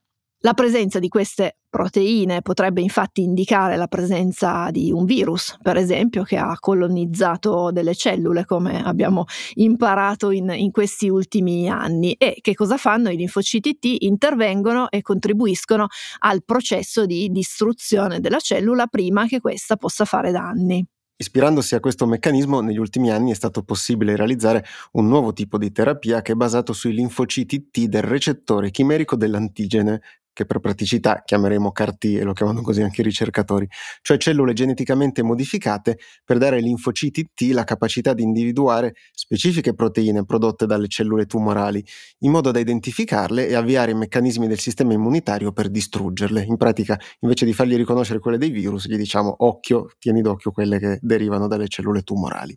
La 0.45 0.53
presenza 0.53 0.99
di 0.99 1.07
queste 1.07 1.57
proteine 1.67 2.43
potrebbe 2.43 2.79
infatti 2.79 3.23
indicare 3.23 3.77
la 3.77 3.87
presenza 3.87 4.69
di 4.69 4.91
un 4.91 5.03
virus, 5.03 5.57
per 5.59 5.75
esempio, 5.75 6.21
che 6.21 6.37
ha 6.37 6.55
colonizzato 6.59 7.71
delle 7.71 7.95
cellule, 7.95 8.45
come 8.45 8.83
abbiamo 8.83 9.25
imparato 9.55 10.29
in, 10.29 10.53
in 10.55 10.69
questi 10.69 11.09
ultimi 11.09 11.67
anni. 11.67 12.13
E 12.13 12.37
che 12.41 12.53
cosa 12.53 12.77
fanno? 12.77 13.09
I 13.09 13.17
linfociti 13.17 13.79
T 13.79 13.95
intervengono 14.01 14.91
e 14.91 15.01
contribuiscono 15.01 15.87
al 16.19 16.43
processo 16.45 17.07
di 17.07 17.27
distruzione 17.31 18.19
della 18.19 18.37
cellula 18.37 18.85
prima 18.85 19.25
che 19.25 19.39
questa 19.39 19.77
possa 19.77 20.05
fare 20.05 20.29
danni. 20.29 20.85
Ispirandosi 21.17 21.73
a 21.73 21.79
questo 21.79 22.05
meccanismo, 22.05 22.59
negli 22.59 22.77
ultimi 22.77 23.09
anni 23.09 23.31
è 23.31 23.35
stato 23.35 23.63
possibile 23.63 24.15
realizzare 24.15 24.63
un 24.91 25.07
nuovo 25.07 25.33
tipo 25.33 25.57
di 25.57 25.71
terapia 25.71 26.21
che 26.21 26.33
è 26.33 26.35
basato 26.35 26.71
sui 26.71 26.93
linfociti 26.93 27.71
T 27.71 27.85
del 27.85 28.03
recettore 28.03 28.69
chimerico 28.69 29.15
dell'antigene 29.15 30.01
che 30.35 30.45
per 30.45 30.59
praticità 30.59 31.23
chiameremo 31.23 31.71
CAR-T 31.71 32.03
e 32.03 32.23
lo 32.23 32.33
chiamano 32.33 32.61
così 32.61 32.81
anche 32.81 32.99
i 32.99 33.03
ricercatori, 33.05 33.65
cioè 34.01 34.17
cellule 34.17 34.51
geneticamente 34.51 35.23
modificate 35.23 35.97
per 36.25 36.37
dare 36.37 36.57
ai 36.57 36.61
linfociti 36.61 37.29
T 37.33 37.51
la 37.53 37.63
capacità 37.63 38.13
di 38.13 38.21
individuare 38.21 38.95
specifiche 39.13 39.73
proteine 39.73 40.25
prodotte 40.25 40.65
dalle 40.65 40.89
cellule 40.89 41.25
tumorali, 41.25 41.83
in 42.19 42.31
modo 42.31 42.51
da 42.51 42.59
identificarle 42.59 43.47
e 43.47 43.55
avviare 43.55 43.91
i 43.91 43.95
meccanismi 43.95 44.45
del 44.45 44.59
sistema 44.59 44.91
immunitario 44.91 45.53
per 45.53 45.69
distruggerle. 45.69 46.43
In 46.43 46.57
pratica, 46.57 46.99
invece 47.21 47.45
di 47.45 47.53
fargli 47.53 47.77
riconoscere 47.77 48.19
quelle 48.19 48.37
dei 48.37 48.49
virus, 48.49 48.87
gli 48.87 48.97
diciamo 48.97 49.33
occhio, 49.37 49.89
tieni 49.97 50.21
d'occhio 50.21 50.51
quelle 50.51 50.79
che 50.79 50.99
derivano 51.01 51.47
dalle 51.47 51.69
cellule 51.69 52.01
tumorali. 52.01 52.53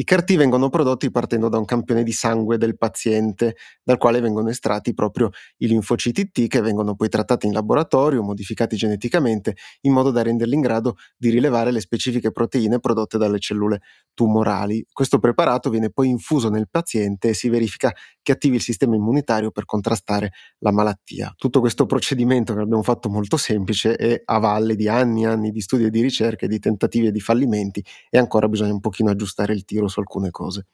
I 0.00 0.04
CAR-T 0.04 0.36
vengono 0.36 0.68
prodotti 0.68 1.10
partendo 1.10 1.48
da 1.48 1.58
un 1.58 1.64
campione 1.64 2.04
di 2.04 2.12
sangue 2.12 2.56
del 2.56 2.78
paziente, 2.78 3.56
dal 3.82 3.98
quale 3.98 4.20
vengono 4.20 4.48
estratti 4.48 4.94
proprio 4.94 5.30
i 5.56 5.66
linfociti 5.66 6.30
T 6.30 6.46
che 6.46 6.60
vengono 6.60 6.94
poi 6.94 7.08
trattati 7.08 7.48
in 7.48 7.52
laboratorio, 7.52 8.22
modificati 8.22 8.76
geneticamente, 8.76 9.56
in 9.80 9.92
modo 9.92 10.12
da 10.12 10.22
renderli 10.22 10.54
in 10.54 10.60
grado 10.60 10.98
di 11.16 11.30
rilevare 11.30 11.72
le 11.72 11.80
specifiche 11.80 12.30
proteine 12.30 12.78
prodotte 12.78 13.18
dalle 13.18 13.40
cellule 13.40 13.80
tumorali. 14.14 14.86
Questo 14.92 15.18
preparato 15.18 15.68
viene 15.68 15.90
poi 15.90 16.10
infuso 16.10 16.48
nel 16.48 16.68
paziente 16.70 17.30
e 17.30 17.34
si 17.34 17.48
verifica 17.48 17.92
che 18.22 18.30
attivi 18.30 18.54
il 18.54 18.62
sistema 18.62 18.94
immunitario 18.94 19.50
per 19.50 19.64
contrastare 19.64 20.30
la 20.58 20.70
malattia. 20.70 21.32
Tutto 21.36 21.58
questo 21.58 21.86
procedimento 21.86 22.54
che 22.54 22.60
abbiamo 22.60 22.84
fatto 22.84 23.08
molto 23.08 23.36
semplice 23.36 23.96
è 23.96 24.22
a 24.24 24.38
valle 24.38 24.76
di 24.76 24.86
anni 24.86 25.24
e 25.24 25.26
anni 25.26 25.50
di 25.50 25.60
studi 25.60 25.86
e 25.86 25.90
di 25.90 26.02
ricerche, 26.02 26.46
di 26.46 26.60
tentativi 26.60 27.08
e 27.08 27.10
di 27.10 27.20
fallimenti 27.20 27.84
e 28.08 28.16
ancora 28.16 28.48
bisogna 28.48 28.74
un 28.74 28.80
pochino 28.80 29.10
aggiustare 29.10 29.54
il 29.54 29.64
tiro 29.64 29.86
su 29.88 30.00
alcune 30.00 30.30
cose 30.30 30.66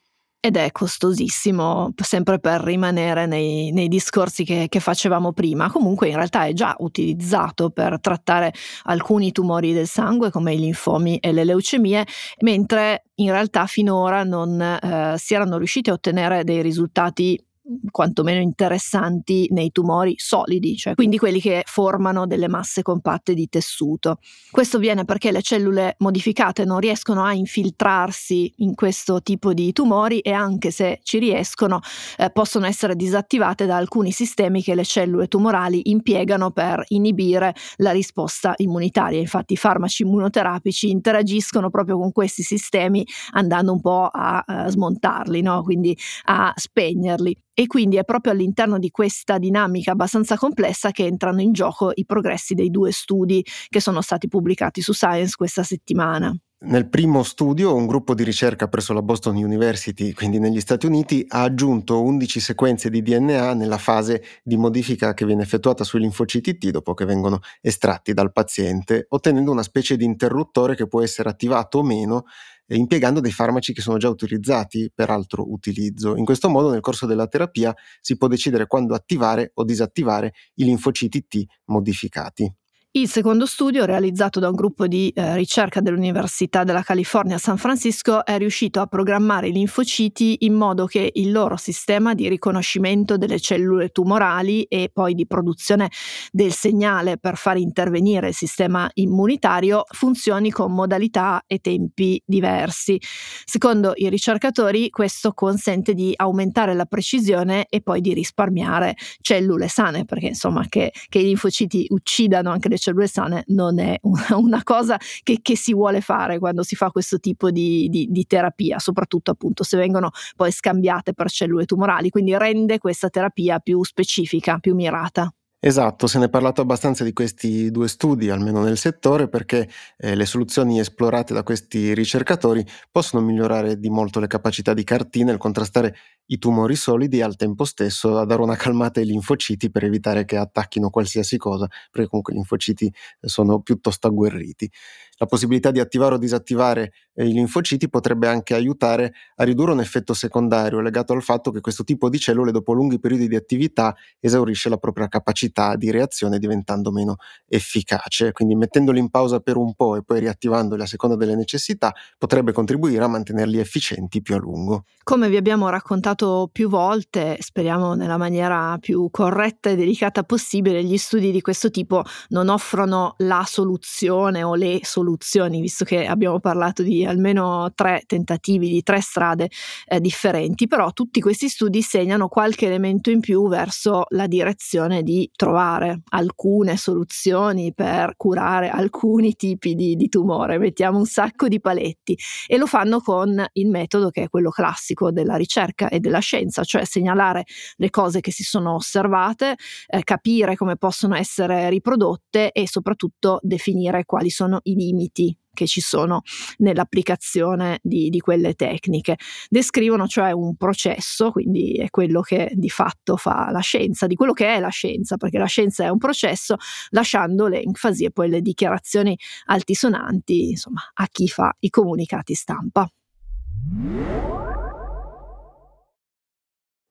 ed 0.45 0.57
è 0.57 0.71
costosissimo, 0.71 1.91
sempre 2.03 2.37
per 2.39 2.61
rimanere 2.61 3.25
nei, 3.25 3.71
nei 3.71 3.87
discorsi 3.87 4.43
che, 4.43 4.67
che, 4.69 4.79
facevamo 4.79 5.33
prima. 5.33 5.71
Comunque 5.71 6.07
in 6.07 6.15
realtà 6.15 6.45
è 6.45 6.53
già 6.53 6.75
utilizzato 6.77 7.71
per 7.71 7.99
trattare 7.99 8.53
alcuni 8.83 9.31
tumori 9.31 9.73
del 9.73 9.87
sangue 9.87 10.29
come 10.29 10.53
i 10.53 10.59
linfomi 10.59 11.17
e 11.17 11.31
le 11.31 11.45
leucemie, 11.45 12.05
mentre 12.41 13.05
in 13.15 13.31
realtà 13.31 13.65
finora 13.65 14.23
non 14.23 14.61
eh, 14.61 15.15
si 15.17 15.33
erano 15.33 15.57
riusciti 15.57 15.89
a 15.89 15.93
ottenere 15.93 16.43
dei 16.43 16.61
risultati 16.61 17.43
quantomeno 17.89 18.41
interessanti 18.41 19.47
nei 19.51 19.71
tumori 19.71 20.15
solidi, 20.17 20.75
cioè 20.75 20.93
quindi 20.95 21.17
quelli 21.17 21.39
che 21.39 21.63
formano 21.65 22.27
delle 22.27 22.47
masse 22.47 22.81
compatte 22.81 23.33
di 23.33 23.47
tessuto. 23.49 24.19
Questo 24.51 24.77
avviene 24.77 25.05
perché 25.05 25.31
le 25.31 25.41
cellule 25.41 25.95
modificate 25.99 26.65
non 26.65 26.79
riescono 26.79 27.23
a 27.23 27.33
infiltrarsi 27.33 28.53
in 28.57 28.75
questo 28.75 29.21
tipo 29.21 29.53
di 29.53 29.71
tumori 29.73 30.19
e 30.19 30.31
anche 30.31 30.71
se 30.71 30.99
ci 31.03 31.17
riescono 31.17 31.79
eh, 32.17 32.29
possono 32.29 32.65
essere 32.67 32.95
disattivate 32.95 33.65
da 33.65 33.77
alcuni 33.77 34.11
sistemi 34.11 34.61
che 34.61 34.75
le 34.75 34.83
cellule 34.83 35.27
tumorali 35.27 35.89
impiegano 35.89 36.51
per 36.51 36.83
inibire 36.89 37.55
la 37.77 37.91
risposta 37.91 38.53
immunitaria. 38.57 39.19
Infatti 39.19 39.53
i 39.53 39.57
farmaci 39.57 40.03
immunoterapici 40.03 40.89
interagiscono 40.89 41.69
proprio 41.69 41.97
con 41.97 42.11
questi 42.11 42.43
sistemi 42.43 43.05
andando 43.31 43.71
un 43.71 43.81
po' 43.81 44.09
a, 44.11 44.43
a 44.45 44.69
smontarli, 44.69 45.41
no? 45.41 45.63
quindi 45.63 45.97
a 46.25 46.53
spegnerli 46.55 47.35
e 47.55 47.67
quindi 47.67 47.95
è 47.95 48.03
proprio 48.03 48.33
all'interno 48.33 48.77
di 48.77 48.91
questa 48.91 49.37
dinamica 49.37 49.91
abbastanza 49.93 50.35
complessa 50.37 50.91
che 50.91 51.05
entrano 51.05 51.41
in 51.41 51.53
gioco 51.53 51.91
i 51.95 52.05
progressi 52.05 52.53
dei 52.53 52.69
due 52.69 52.91
studi 52.91 53.43
che 53.69 53.79
sono 53.79 54.01
stati 54.01 54.27
pubblicati 54.27 54.81
su 54.81 54.91
Science 54.93 55.35
questa 55.37 55.63
settimana. 55.63 56.35
Nel 56.67 56.89
primo 56.89 57.21
studio, 57.21 57.75
un 57.75 57.85
gruppo 57.85 58.15
di 58.15 58.23
ricerca 58.23 58.67
presso 58.67 58.91
la 58.91 59.03
Boston 59.03 59.35
University, 59.35 60.13
quindi 60.13 60.39
negli 60.39 60.59
Stati 60.59 60.87
Uniti, 60.87 61.23
ha 61.27 61.43
aggiunto 61.43 62.01
11 62.01 62.39
sequenze 62.39 62.89
di 62.89 63.03
DNA 63.03 63.53
nella 63.53 63.77
fase 63.77 64.23
di 64.43 64.57
modifica 64.57 65.13
che 65.13 65.27
viene 65.27 65.43
effettuata 65.43 65.83
sui 65.83 65.99
linfociti 65.99 66.57
T 66.57 66.71
dopo 66.71 66.95
che 66.95 67.05
vengono 67.05 67.39
estratti 67.61 68.13
dal 68.13 68.31
paziente, 68.31 69.05
ottenendo 69.09 69.51
una 69.51 69.61
specie 69.61 69.95
di 69.95 70.05
interruttore 70.05 70.75
che 70.75 70.87
può 70.87 71.03
essere 71.03 71.29
attivato 71.29 71.77
o 71.77 71.83
meno 71.83 72.23
eh, 72.65 72.75
impiegando 72.75 73.19
dei 73.19 73.31
farmaci 73.31 73.71
che 73.71 73.81
sono 73.81 73.97
già 73.97 74.09
utilizzati 74.09 74.91
per 74.93 75.11
altro 75.11 75.51
utilizzo. 75.51 76.15
In 76.15 76.25
questo 76.25 76.49
modo 76.49 76.71
nel 76.71 76.81
corso 76.81 77.05
della 77.05 77.27
terapia 77.27 77.75
si 78.01 78.17
può 78.17 78.27
decidere 78.27 78.65
quando 78.65 78.95
attivare 78.95 79.51
o 79.53 79.63
disattivare 79.63 80.33
i 80.55 80.63
linfociti 80.63 81.27
T 81.27 81.45
modificati. 81.65 82.51
Il 82.97 83.09
secondo 83.09 83.45
studio, 83.45 83.83
realizzato 83.83 84.39
da 84.39 84.47
un 84.47 84.55
gruppo 84.55 84.87
di 84.87 85.09
eh, 85.09 85.35
ricerca 85.35 85.81
dell'Università 85.81 86.63
della 86.63 86.81
California 86.81 87.35
a 87.35 87.39
San 87.39 87.57
Francisco, 87.57 88.23
è 88.23 88.37
riuscito 88.37 88.79
a 88.79 88.85
programmare 88.85 89.49
i 89.49 89.51
linfociti 89.51 90.45
in 90.45 90.53
modo 90.53 90.85
che 90.85 91.11
il 91.13 91.33
loro 91.33 91.57
sistema 91.57 92.13
di 92.13 92.29
riconoscimento 92.29 93.17
delle 93.17 93.37
cellule 93.41 93.89
tumorali 93.89 94.63
e 94.63 94.89
poi 94.93 95.13
di 95.13 95.27
produzione 95.27 95.91
del 96.31 96.53
segnale 96.53 97.17
per 97.17 97.35
far 97.35 97.57
intervenire 97.57 98.29
il 98.29 98.33
sistema 98.33 98.89
immunitario 98.93 99.83
funzioni 99.89 100.49
con 100.49 100.71
modalità 100.71 101.43
e 101.47 101.59
tempi 101.59 102.23
diversi. 102.25 102.97
Secondo 103.43 103.91
i 103.95 104.07
ricercatori, 104.07 104.89
questo 104.89 105.33
consente 105.33 105.93
di 105.93 106.13
aumentare 106.15 106.73
la 106.73 106.85
precisione 106.85 107.65
e 107.69 107.81
poi 107.81 107.99
di 107.99 108.13
risparmiare 108.13 108.95
cellule 109.19 109.67
sane, 109.67 110.05
perché 110.05 110.27
insomma 110.27 110.65
che, 110.69 110.93
che 111.09 111.19
i 111.19 111.23
linfociti 111.23 111.87
uccidano 111.89 112.51
anche 112.51 112.69
le 112.69 112.75
cellule 112.77 112.83
sane 113.05 113.43
non 113.47 113.79
è 113.79 113.99
una 114.35 114.63
cosa 114.63 114.97
che, 115.23 115.39
che, 115.41 115.55
si 115.55 115.73
vuole 115.73 116.01
fare 116.01 116.39
quando 116.39 116.63
si 116.63 116.75
fa 116.75 116.91
questo 116.91 117.19
tipo 117.19 117.51
di, 117.51 117.87
di, 117.89 118.07
di 118.09 118.25
terapia, 118.25 118.79
soprattutto 118.79 119.31
appunto 119.31 119.63
se 119.63 119.77
vengono 119.77 120.11
poi 120.35 120.51
scambiate 120.51 121.13
per 121.13 121.29
cellule 121.29 121.65
tumorali, 121.65 122.09
quindi 122.09 122.37
rende 122.37 122.77
questa 122.77 123.09
terapia 123.09 123.59
più 123.59 123.83
specifica, 123.83 124.57
più 124.59 124.75
mirata. 124.75 125.31
Esatto, 125.65 126.05
se 126.05 126.19
ne 126.19 126.25
è 126.25 126.29
parlato 126.29 126.61
abbastanza 126.61 127.03
di 127.03 127.11
questi 127.11 127.71
due 127.71 127.87
studi, 127.87 128.29
almeno 128.29 128.61
nel 128.61 128.77
settore, 128.77 129.27
perché 129.27 129.67
eh, 129.97 130.13
le 130.13 130.25
soluzioni 130.27 130.79
esplorate 130.79 131.33
da 131.33 131.41
questi 131.41 131.95
ricercatori 131.95 132.63
possono 132.91 133.25
migliorare 133.25 133.79
di 133.79 133.89
molto 133.89 134.19
le 134.19 134.27
capacità 134.27 134.75
di 134.75 134.83
CAR-T 134.83 135.15
nel 135.23 135.37
contrastare 135.37 135.95
i 136.27 136.37
tumori 136.37 136.75
solidi 136.75 137.19
e 137.19 137.23
al 137.23 137.35
tempo 137.35 137.65
stesso 137.65 138.17
a 138.17 138.25
dare 138.25 138.41
una 138.41 138.55
calmata 138.55 138.99
ai 138.99 139.05
linfociti 139.05 139.69
per 139.69 139.83
evitare 139.83 140.25
che 140.25 140.37
attacchino 140.37 140.89
qualsiasi 140.89 141.37
cosa, 141.37 141.67
perché 141.91 142.07
comunque 142.07 142.33
gli 142.33 142.37
linfociti 142.37 142.91
sono 143.21 143.61
piuttosto 143.61 144.07
agguerriti. 144.07 144.69
La 145.17 145.27
possibilità 145.27 145.71
di 145.71 145.79
attivare 145.79 146.15
o 146.15 146.17
disattivare 146.17 146.91
eh, 147.13 147.25
i 147.25 147.31
linfociti 147.31 147.87
potrebbe 147.87 148.27
anche 148.27 148.53
aiutare 148.53 149.13
a 149.35 149.43
ridurre 149.45 149.71
un 149.71 149.79
effetto 149.79 150.13
secondario 150.13 150.81
legato 150.81 151.13
al 151.13 151.23
fatto 151.23 151.51
che 151.51 151.61
questo 151.61 151.85
tipo 151.85 152.09
di 152.09 152.19
cellule 152.19 152.51
dopo 152.51 152.73
lunghi 152.73 152.99
periodi 152.99 153.29
di 153.29 153.35
attività 153.35 153.95
esaurisce 154.19 154.67
la 154.67 154.77
propria 154.77 155.07
capacità 155.07 155.77
di 155.77 155.89
reazione 155.89 156.37
diventando 156.37 156.91
meno 156.91 157.15
efficace. 157.47 158.33
Quindi 158.33 158.55
mettendoli 158.55 158.99
in 158.99 159.09
pausa 159.09 159.39
per 159.39 159.55
un 159.55 159.73
po' 159.73 159.95
e 159.95 160.03
poi 160.03 160.19
riattivandoli 160.19 160.81
a 160.81 160.85
seconda 160.85 161.15
delle 161.15 161.35
necessità 161.35 161.93
potrebbe 162.17 162.51
contribuire 162.51 163.03
a 163.03 163.07
mantenerli 163.07 163.59
efficienti 163.59 164.21
più 164.21 164.35
a 164.35 164.37
lungo. 164.37 164.83
Come 165.03 165.29
vi 165.29 165.37
abbiamo 165.37 165.69
raccontato 165.69 166.14
più 166.51 166.69
volte, 166.69 167.37
speriamo 167.39 167.93
nella 167.93 168.17
maniera 168.17 168.77
più 168.79 169.09
corretta 169.11 169.69
e 169.69 169.75
delicata 169.75 170.23
possibile, 170.23 170.83
gli 170.83 170.97
studi 170.97 171.31
di 171.31 171.41
questo 171.41 171.69
tipo 171.69 172.03
non 172.29 172.49
offrono 172.49 173.15
la 173.17 173.43
soluzione 173.45 174.43
o 174.43 174.55
le 174.55 174.79
soluzioni, 174.83 175.59
visto 175.61 175.83
che 175.83 176.05
abbiamo 176.05 176.39
parlato 176.39 176.83
di 176.83 177.05
almeno 177.05 177.71
tre 177.75 178.03
tentativi, 178.05 178.69
di 178.69 178.83
tre 178.83 179.01
strade 179.01 179.49
eh, 179.87 179.99
differenti, 179.99 180.67
però 180.67 180.91
tutti 180.91 181.19
questi 181.19 181.49
studi 181.49 181.81
segnano 181.81 182.27
qualche 182.27 182.67
elemento 182.67 183.09
in 183.09 183.19
più 183.19 183.47
verso 183.47 184.05
la 184.09 184.27
direzione 184.27 185.03
di 185.03 185.29
trovare 185.35 186.01
alcune 186.09 186.77
soluzioni 186.77 187.73
per 187.73 188.13
curare 188.15 188.69
alcuni 188.69 189.35
tipi 189.35 189.75
di, 189.75 189.95
di 189.95 190.09
tumore, 190.09 190.57
mettiamo 190.57 190.97
un 190.97 191.05
sacco 191.05 191.47
di 191.47 191.59
paletti 191.59 192.17
e 192.47 192.57
lo 192.57 192.65
fanno 192.65 192.99
con 192.99 193.43
il 193.53 193.67
metodo 193.67 194.09
che 194.09 194.23
è 194.23 194.29
quello 194.29 194.49
classico 194.49 195.11
della 195.11 195.35
ricerca 195.35 195.89
e 195.89 195.99
della 196.05 196.19
scienza, 196.19 196.63
cioè 196.63 196.85
segnalare 196.85 197.45
le 197.77 197.89
cose 197.89 198.21
che 198.21 198.31
si 198.31 198.43
sono 198.43 198.75
osservate, 198.75 199.55
eh, 199.87 200.03
capire 200.03 200.55
come 200.55 200.77
possono 200.77 201.15
essere 201.15 201.69
riprodotte 201.69 202.51
e 202.51 202.67
soprattutto 202.67 203.39
definire 203.41 204.05
quali 204.05 204.29
sono 204.29 204.59
i 204.63 204.75
limiti 204.75 205.35
che 205.55 205.65
ci 205.65 205.79
sono 205.79 206.21
nell'applicazione 206.57 207.79
di, 207.81 208.09
di, 208.09 208.19
quelle 208.19 208.55
tecniche. 208.55 209.15
Descrivono 209.49 210.05
cioè 210.05 210.31
un 210.31 210.57
processo, 210.57 211.31
quindi 211.31 211.75
è 211.75 211.89
quello 211.89 212.19
che 212.19 212.51
di 212.53 212.69
fatto 212.69 213.15
fa 213.15 213.49
la 213.51 213.61
scienza, 213.61 214.05
di 214.05 214.15
quello 214.15 214.33
che 214.33 214.53
è 214.53 214.59
la 214.59 214.67
scienza, 214.67 215.15
perché 215.15 215.37
la 215.37 215.45
scienza 215.45 215.85
è 215.85 215.89
un 215.89 215.97
processo, 215.97 216.57
lasciando 216.89 217.47
l'enfasi 217.47 218.03
e 218.03 218.11
poi 218.11 218.27
le 218.27 218.41
dichiarazioni 218.41 219.17
altisonanti, 219.45 220.49
insomma, 220.49 220.81
a 220.93 221.07
chi 221.07 221.29
fa 221.29 221.55
i 221.59 221.69
comunicati 221.69 222.33
stampa. 222.33 222.87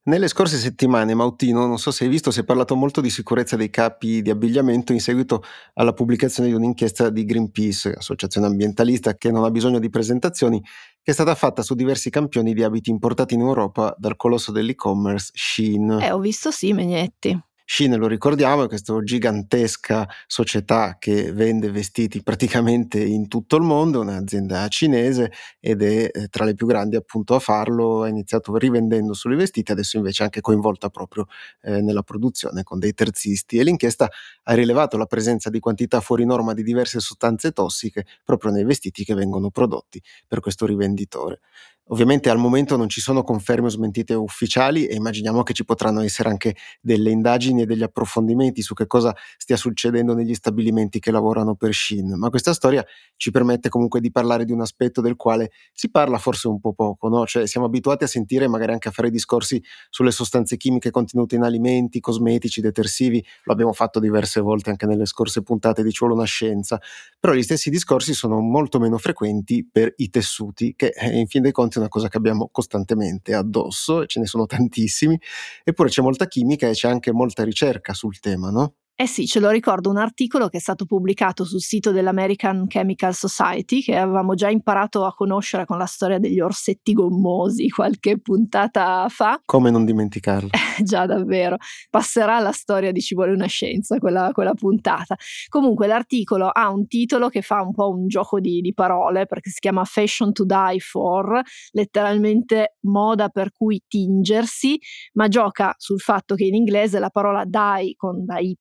Nelle 0.06 0.28
scorse 0.28 0.58
settimane, 0.58 1.14
Mautino, 1.14 1.66
non 1.66 1.78
so 1.78 1.90
se 1.90 2.04
hai 2.04 2.11
visto, 2.11 2.30
si 2.30 2.40
è 2.40 2.44
parlato 2.44 2.76
molto 2.76 3.00
di 3.00 3.08
sicurezza 3.08 3.56
dei 3.56 3.70
capi 3.70 4.20
di 4.20 4.28
abbigliamento 4.28 4.92
in 4.92 5.00
seguito 5.00 5.42
alla 5.73 5.94
pubblicazione 5.94 6.50
di 6.50 6.54
un'inchiesta 6.54 7.08
di 7.08 7.25
Greenpeace, 7.25 7.94
associazione 7.96 8.46
ambientalista 8.46 9.14
che 9.14 9.30
non 9.30 9.44
ha 9.44 9.50
bisogno 9.50 9.78
di 9.78 9.88
presentazioni, 9.88 10.61
che 10.61 11.11
è 11.11 11.14
stata 11.14 11.34
fatta 11.34 11.62
su 11.62 11.75
diversi 11.75 12.11
campioni 12.11 12.52
di 12.52 12.62
abiti 12.62 12.90
importati 12.90 13.32
in 13.32 13.40
Europa 13.40 13.94
dal 13.96 14.16
colosso 14.16 14.52
dell'e-commerce 14.52 15.30
Shein. 15.32 15.99
Eh, 16.02 16.12
ho 16.12 16.18
visto 16.18 16.50
sì, 16.50 16.75
Megnetti. 16.75 17.42
Shein, 17.66 17.97
lo 17.97 18.06
ricordiamo, 18.06 18.64
è 18.64 18.68
questa 18.68 18.99
gigantesca 19.02 20.06
società 20.26 20.97
che 20.99 21.33
vende 21.33 21.71
vestiti 21.71 22.23
praticamente 22.23 23.02
in 23.02 23.26
tutto 23.26 23.56
il 23.56 23.62
mondo, 23.62 24.00
un'azienda 24.00 24.68
cinese 24.68 25.33
ed 25.61 25.83
è 25.83 26.11
eh, 26.12 26.28
tra 26.28 26.44
le 26.44 26.54
più 26.54 26.66
grandi 26.66 26.97
appunto 26.97 27.35
a 27.35 27.38
farlo, 27.38 28.02
ha 28.02 28.09
iniziato 28.09 28.54
rivendendo 28.59 29.14
solo 29.14 29.35
i 29.35 29.38
vestiti, 29.38 29.73
adesso 29.73 29.97
invece 29.97 30.23
è 30.23 30.25
anche 30.26 30.42
coinvolta 30.42 30.90
proprio 30.90 31.26
eh, 31.62 31.80
nella 31.80 32.02
produzione 32.02 32.62
con 32.64 32.78
dei 32.78 32.92
terzisti 32.92 33.56
e 33.59 33.64
l'inchiesta 33.64 34.11
ha 34.42 34.52
rilevato 34.54 34.99
la 34.99 35.06
presenza 35.06 35.49
di 35.49 35.59
quantità 35.59 36.00
fuori 36.00 36.26
norma 36.26 36.52
di 36.52 36.62
diverse 36.62 37.00
sostanze 37.00 37.52
tossiche 37.52 38.04
proprio 38.23 38.52
nei 38.52 38.64
vestiti 38.64 39.04
che 39.04 39.14
vengono 39.14 39.49
prodotti 39.50 40.00
per 40.28 40.40
questo 40.40 40.66
rivenditore. 40.66 41.40
Ovviamente 41.88 42.31
al 42.31 42.38
momento 42.38 42.79
non 42.79 42.88
ci 42.88 43.03
sono 43.03 43.23
conferme 43.23 43.67
o 43.67 43.71
smentite 43.71 44.14
ufficiali 44.14 44.87
e 44.87 44.95
immaginiamo 44.95 45.43
che 45.43 45.53
ci 45.53 45.67
potranno 45.67 46.00
essere 46.00 46.31
anche 46.31 46.57
delle 46.81 47.11
indagini 47.11 47.61
e 47.61 47.67
degli 47.67 47.83
approfondimenti 47.83 48.62
su 48.62 48.73
che 48.73 48.87
cosa 48.87 49.14
stia 49.37 49.59
succedendo 49.59 50.14
negli 50.14 50.33
stabilimenti 50.33 50.99
che 50.99 51.11
lavorano 51.11 51.57
per 51.57 51.75
Shin, 51.75 52.14
ma 52.17 52.31
questa 52.31 52.55
storia 52.55 52.83
ci 53.17 53.31
permette 53.31 53.69
comunque 53.69 54.00
di 54.00 54.11
parlare 54.11 54.47
di 54.47 54.53
un 54.53 54.62
aspetto 54.62 55.03
del 55.03 55.17
quale 55.17 55.50
si 55.75 55.91
parla 55.91 56.17
forse 56.17 56.49
un 56.49 56.59
po' 56.59 56.73
poco, 56.73 57.09
no? 57.09 57.26
Cioè 57.26 57.47
siamo 57.47 57.67
abituati 57.67 58.05
a 58.05 58.07
sentire 58.07 58.49
magari 58.49 58.73
anche 58.73 58.88
a 58.88 58.91
fare 58.91 59.11
discorsi 59.11 59.62
sulle 59.91 60.11
sostanze 60.11 60.57
chimiche 60.57 60.91
contenute 60.91 61.37
in 61.37 61.43
alimenti, 61.43 62.00
cosmetici, 62.00 62.62
detersivi, 62.62 63.23
lo 63.43 63.53
abbiamo 63.53 63.75
fatto 63.75 64.00
diverse 64.00 64.41
volte 64.41 64.71
anche 64.71 64.87
nelle 64.87 65.05
scorse 65.05 65.43
puntate 65.43 65.83
di 65.83 65.91
Ci 65.91 65.99
vuole 65.99 66.14
una 66.14 66.25
scienza, 66.25 66.81
però 67.21 67.35
gli 67.35 67.43
stessi 67.43 67.69
discorsi 67.69 68.14
sono 68.14 68.41
molto 68.41 68.79
meno 68.79 68.97
frequenti 68.97 69.69
per 69.71 69.93
i 69.99 70.09
tessuti 70.09 70.75
che 70.75 70.95
eh, 70.97 71.19
in 71.19 71.26
fin 71.26 71.43
dei 71.43 71.53
conti 71.53 71.74
è 71.78 71.81
una 71.81 71.88
cosa 71.88 72.09
che 72.09 72.16
abbiamo 72.16 72.49
costantemente 72.50 73.35
addosso, 73.35 74.07
ce 74.07 74.21
ne 74.21 74.26
sono 74.26 74.47
tantissimi, 74.47 75.19
eppure 75.64 75.88
c'è 75.88 76.02
molta 76.02 76.26
chimica 76.26 76.69
e 76.69 76.73
c'è 76.73 76.88
anche 76.88 77.12
molta 77.12 77.45
ricerca 77.45 77.93
sul 77.95 78.19
tema, 78.21 78.50
no? 78.50 78.75
Eh 78.97 79.09
sì, 79.09 79.27
ce 79.27 79.41
lo 79.41 79.51
ricordo, 79.51 79.91
un 79.91 79.97
articolo 79.97 80.47
che 80.47 80.59
è 80.59 80.61
stato 80.61 80.85
pubblicato 80.85 81.45
sul 81.45 81.61
sito 81.61 81.91
dell'American 81.91 82.69
Chemical 82.69 83.13
Society 83.13 83.83
che 83.83 83.97
avevamo 83.97 84.35
già 84.35 84.49
imparato 84.49 85.05
a 85.05 85.13
conoscere 85.13 85.65
con 85.65 85.79
la 85.79 85.85
storia 85.85 86.21
degli 86.21 86.39
orsetti 86.39 86.93
gommosi 86.93 87.69
qualche 87.71 88.21
puntata 88.21 89.09
fa. 89.09 89.41
Come 89.45 89.73
non 89.73 89.85
dimenticarlo? 89.85 90.51
già, 90.85 91.07
davvero. 91.07 91.57
Passerà 91.91 92.37
alla 92.37 92.52
storia 92.52 92.93
di 92.93 93.00
Ci 93.00 93.17
vuole 93.17 93.33
una 93.33 93.47
scienza, 93.47 93.99
quella, 93.99 94.30
quella, 94.33 94.54
puntata. 94.54 95.17
Comunque 95.49 95.89
l'articolo 95.89 96.49
ha 96.49 96.71
un 96.71 96.87
titolo 96.87 97.28
che 97.28 97.43
fa 97.43 97.63
un 97.63 97.73
po' 97.73 97.91
un 97.91 98.07
gioco 98.07 98.39
di, 98.39 98.61
di 98.61 98.73
parole 98.75 99.26
perché 99.26 99.50
si 99.50 99.59
chiama 99.59 99.83
Fashion 99.83 100.33
to 100.33 100.45
Die 100.45 100.78
for, 100.78 101.43
letteralmente 101.73 102.76
moda 102.83 103.28
per 103.28 103.50
cui 103.50 103.83
tingersi, 103.89 104.78
ma 105.15 105.26
gioca 105.26 105.75
sul 105.78 105.99
fatto 105.99 106.37
che 106.37 106.45
in 106.45 106.54
inglese 106.54 107.00
la 107.00 107.11
parola 107.11 107.45
die 107.45 107.95
con 107.97 108.23
la 108.25 108.39
Y 108.39 108.57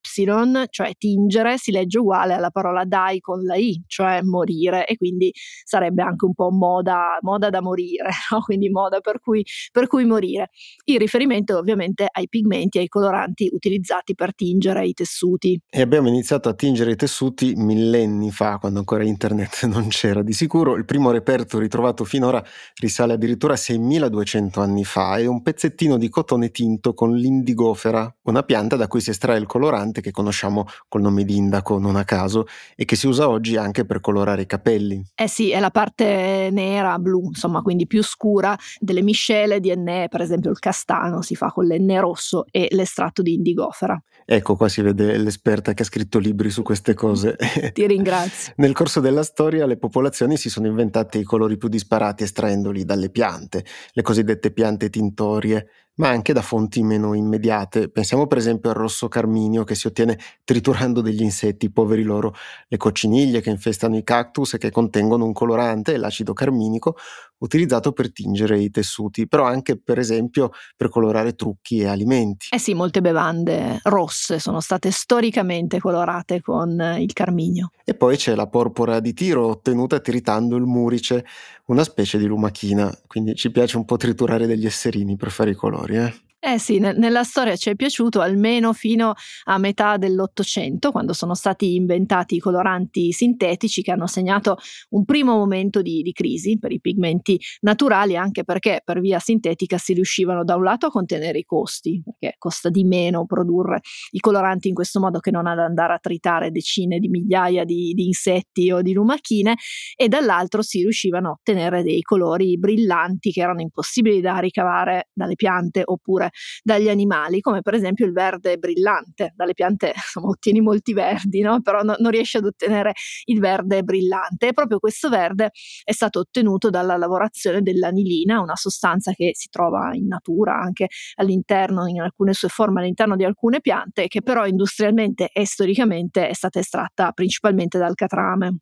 cioè 0.70 0.94
tingere, 0.98 1.58
si 1.58 1.72
legge 1.72 2.00
uguale 2.00 2.34
alla 2.34 2.50
parola 2.50 2.84
die 2.86 3.20
con 3.20 3.44
la 3.44 3.56
i, 3.56 3.82
cioè 3.88 4.22
morire, 4.22 4.86
e 4.86 4.98
quindi 4.98 5.32
sarebbe 5.64 6.02
anche 6.02 6.26
un 6.26 6.34
po' 6.34 6.50
moda, 6.52 7.18
moda 7.22 7.50
da 7.50 7.62
morire, 7.62 8.10
no? 8.32 8.42
quindi 8.42 8.70
moda 8.70 9.00
per 9.00 9.20
cui, 9.20 9.46
per 9.72 9.88
cui 9.88 10.06
morire. 10.06 10.50
Il 10.86 11.00
riferimento 11.00 11.58
ovviamente 11.58 12.08
ai 12.12 12.28
pigmenti 12.28 12.78
e 12.78 12.82
ai 12.82 12.88
coloranti 12.88 13.50
utilizzati 13.52 14.16
per 14.16 14.34
tingere 14.36 14.86
i 14.86 14.94
tessuti. 14.94 15.60
E 15.70 15.82
abbiamo 15.82 16.08
iniziato 16.08 16.50
a 16.50 16.54
tingere 16.54 16.92
i 16.92 16.96
tessuti 16.96 17.54
millenni 17.56 18.32
fa, 18.32 18.58
quando 18.58 18.80
ancora 18.80 19.04
internet 19.04 19.66
non 19.68 19.88
c'era. 19.88 20.22
Di 20.22 20.34
sicuro 20.34 20.76
il 20.76 20.86
primo 20.86 21.12
reperto 21.12 21.60
ritrovato 21.60 22.04
finora 22.04 22.44
risale 22.80 23.14
addirittura 23.14 23.54
a 23.54 23.58
6200 23.58 24.62
anni 24.62 24.84
fa, 24.84 25.18
è 25.18 25.26
un 25.26 25.42
pezzettino 25.42 25.98
di 25.98 26.10
cotone 26.10 26.50
tinto 26.50 26.94
con 26.94 27.16
l'indigofera, 27.16 28.14
una 28.24 28.44
pianta 28.44 28.76
da 28.76 28.88
cui 28.88 29.02
si 29.02 29.10
estrae 29.10 29.38
il 29.38 29.46
colorante 29.46 30.02
che 30.02 30.12
conosciamo 30.14 30.66
col 30.88 31.02
nome 31.02 31.26
di 31.26 31.36
indaco 31.36 31.78
non 31.78 31.98
a 31.98 32.06
caso 32.06 32.46
e 32.76 32.86
che 32.86 32.96
si 32.96 33.08
usa 33.08 33.28
oggi 33.28 33.58
anche 33.58 33.86
per 33.86 34.00
colorare 34.00 34.44
i 34.44 34.46
capelli. 34.46 35.04
Eh 35.14 35.28
sì, 35.28 35.52
è 35.52 35.60
la 35.60 35.72
parte 35.72 36.48
nera, 36.52 36.98
blu, 37.00 37.26
insomma, 37.26 37.62
quindi 37.62 37.86
più 37.86 38.02
scura 38.02 38.58
delle 38.80 39.02
miscele 39.02 39.60
di 39.60 39.70
enne, 39.70 40.08
per 40.10 40.22
esempio 40.22 40.52
il 40.52 40.60
castano 40.60 41.22
si 41.22 41.36
fa 41.36 41.48
con 41.48 41.66
l'enne 41.66 42.00
rosso 42.00 42.46
e 42.50 42.68
l'estratto 42.72 43.22
di 43.22 43.34
indigofera. 43.34 44.02
Ecco, 44.26 44.56
qua 44.56 44.70
si 44.70 44.82
vede 44.82 45.18
l'esperta 45.18 45.74
che 45.74 45.82
ha 45.82 45.86
scritto 45.86 46.20
libri 46.20 46.50
su 46.50 46.62
queste 46.64 46.94
cose. 46.94 47.36
Ti 47.74 47.88
ringrazio. 47.88 48.54
Nel 48.58 48.74
corso 48.74 49.00
della 49.00 49.24
storia 49.24 49.66
le 49.66 49.78
popolazioni 49.78 50.38
si 50.38 50.50
sono 50.50 50.68
inventate 50.68 51.18
i 51.18 51.24
colori 51.24 51.58
più 51.58 51.68
disparati 51.68 52.24
estraendoli 52.24 52.86
dalle 52.86 53.10
piante, 53.10 53.66
le 53.92 54.02
cosiddette 54.02 54.52
piante 54.52 54.90
tintorie, 54.90 55.68
ma 55.96 56.10
anche 56.10 56.34
da 56.34 56.42
fonti 56.42 56.82
meno 56.84 57.14
immediate. 57.14 57.90
Pensiamo 57.90 58.28
per 58.28 58.38
esempio 58.38 58.70
al 58.70 58.76
rosso 58.76 59.08
carminio 59.08 59.64
che 59.64 59.76
si 59.76 59.88
ottiene 59.88 60.18
triturando 60.44 61.02
degli 61.02 61.22
insetti, 61.22 61.72
poveri 61.72 62.04
loro, 62.04 62.34
le 62.68 62.78
cocciniglie 62.78 63.42
che 63.42 63.50
infestano 63.50 63.96
i 63.98 64.04
cactus 64.04 64.54
e 64.56 64.58
che 64.58 64.72
contengono 64.72 65.26
un 65.26 65.34
colorante, 65.34 65.98
l'acido 65.98 66.34
carminico, 66.34 66.98
utilizzato 67.44 67.92
per 67.92 68.12
tingere 68.12 68.60
i 68.60 68.70
tessuti, 68.70 69.28
però 69.28 69.44
anche 69.46 69.78
per 69.78 70.00
esempio 70.00 70.52
per 70.76 70.90
colorare 70.90 71.36
trucchi 71.36 71.80
e 71.80 71.88
alimenti. 71.88 72.48
Eh 72.52 72.58
sì, 72.58 72.74
molte 72.74 73.02
bevande 73.02 73.80
rosse 73.84 74.40
sono 74.40 74.62
state 74.62 74.92
storicamente 74.92 75.80
colorate 75.80 76.42
con 76.42 76.98
il 76.98 77.14
carminio. 77.14 77.72
E 77.84 77.94
poi 77.94 78.16
c'è 78.16 78.34
la 78.36 78.48
porpora 78.48 79.00
di 79.00 79.14
tiro 79.14 79.48
ottenuta 79.48 80.00
tritando 80.00 80.56
il 80.56 80.64
murice, 80.64 81.26
una 81.66 81.84
specie 81.84 82.18
di 82.18 82.26
lumachina, 82.26 82.92
quindi 83.08 83.36
ci 83.36 83.52
piace 83.52 83.78
un 83.78 83.86
po' 83.86 83.98
triturare 83.98 84.48
degli 84.48 84.66
esserini 84.66 85.16
per 85.16 85.30
fare 85.30 85.52
i 85.52 85.56
colori. 85.56 85.98
Eh? 85.98 86.14
Eh 86.46 86.60
sì, 86.60 86.78
ne- 86.78 86.92
nella 86.92 87.24
storia 87.24 87.56
ci 87.56 87.70
è 87.70 87.76
piaciuto 87.76 88.20
almeno 88.20 88.74
fino 88.74 89.14
a 89.46 89.58
metà 89.58 89.96
dell'Ottocento, 89.96 90.92
quando 90.92 91.14
sono 91.14 91.36
stati 91.36 91.76
inventati 91.76 92.36
i 92.36 92.40
coloranti 92.40 93.14
sintetici 93.14 93.82
che 93.82 93.92
hanno 93.92 94.08
segnato 94.08 94.58
un 94.90 95.06
primo 95.06 95.38
momento 95.38 95.82
di, 95.82 96.02
di, 96.02 96.12
crisi 96.12 96.60
per 96.60 96.74
i 96.74 96.82
pigmenti 96.82 97.40
naturali, 97.62 98.18
anche 98.18 98.44
perché 98.44 98.82
per 98.84 99.00
via 99.00 99.20
sintetica 99.20 99.78
si 99.78 99.94
riuscivano 99.94 100.44
da 100.44 100.58
un 100.58 100.64
lato 100.64 100.88
a 100.88 100.92
contenere 100.92 101.38
i 101.38 101.46
costi, 101.46 102.04
perché 102.04 102.36
costa 102.38 102.68
di 102.68 102.84
meno 102.84 103.26
produrre 103.26 103.80
i 104.12 104.20
coloranti 104.20 104.68
in 104.68 104.74
questo 104.74 105.00
modo 105.00 105.20
che 105.20 105.32
non 105.32 105.48
ad 105.48 105.60
andare 105.60 105.94
a 105.94 106.00
tritare 106.00 106.52
decine 106.52 107.00
di 107.00 107.08
migliaia 107.08 107.64
di, 107.64 107.94
di 107.94 108.06
insetti 108.06 108.70
o 108.70 108.82
di 108.82 108.92
lumachine, 108.92 109.56
e 109.96 110.10
dall'altro 110.10 110.62
si 110.62 110.82
riuscivano 110.82 111.30
a 111.30 111.32
ottenere 111.32 111.84
dei 111.84 112.02
colori 112.02 112.60
brillanti 112.60 113.32
che 113.32 113.40
erano 113.40 113.62
impossibili 113.62 114.20
da 114.20 114.40
ricavare 114.40 115.08
dalle 115.14 115.36
piante 115.36 115.84
oppure 115.86 116.32
dagli 116.62 116.90
animali, 116.90 117.40
come 117.42 117.62
per 117.62 117.74
esempio 117.74 118.06
il 118.06 118.14
verde 118.14 118.58
brillante. 118.58 119.34
Dalle 119.36 119.54
piante 119.54 119.94
insomma, 119.96 120.28
ottieni 120.30 120.62
molti 120.62 120.94
verdi, 120.94 121.42
no? 121.42 121.62
però 121.62 121.82
no, 121.82 121.96
non 122.00 122.12
riesci 122.12 122.38
ad 122.38 122.46
ottenere 122.46 122.94
il 123.26 123.40
verde 123.40 123.84
brillante. 123.84 124.48
E 124.48 124.54
proprio 124.54 124.80
questo 124.80 125.10
verde 125.10 125.52
è 125.84 125.92
stato 125.92 126.20
ottenuto 126.20 126.70
dalla 126.70 126.98
lavorazione 126.98 127.62
dell'anilina, 127.62 128.42
una 128.42 128.56
sostanza 128.56 129.14
che 129.14 129.32
si 129.34 129.50
trova 129.50 129.92
in 129.94 130.08
natura 130.08 130.60
anche 130.60 130.88
all'interno, 131.16 131.88
in 131.88 132.02
alcune 132.02 132.34
sue 132.34 132.50
forme 132.50 132.82
all'interno 132.82 133.16
di 133.16 133.24
alcune 133.24 133.62
piante, 133.62 134.08
che 134.08 134.22
però 134.22 134.46
industrialmente 134.46 135.30
e 135.32 135.46
storicamente 135.46 136.28
è 136.28 136.34
stata 136.34 136.60
estratta 136.60 137.12
principalmente 137.12 137.78
dal 137.78 137.96
catrame. 137.96 138.58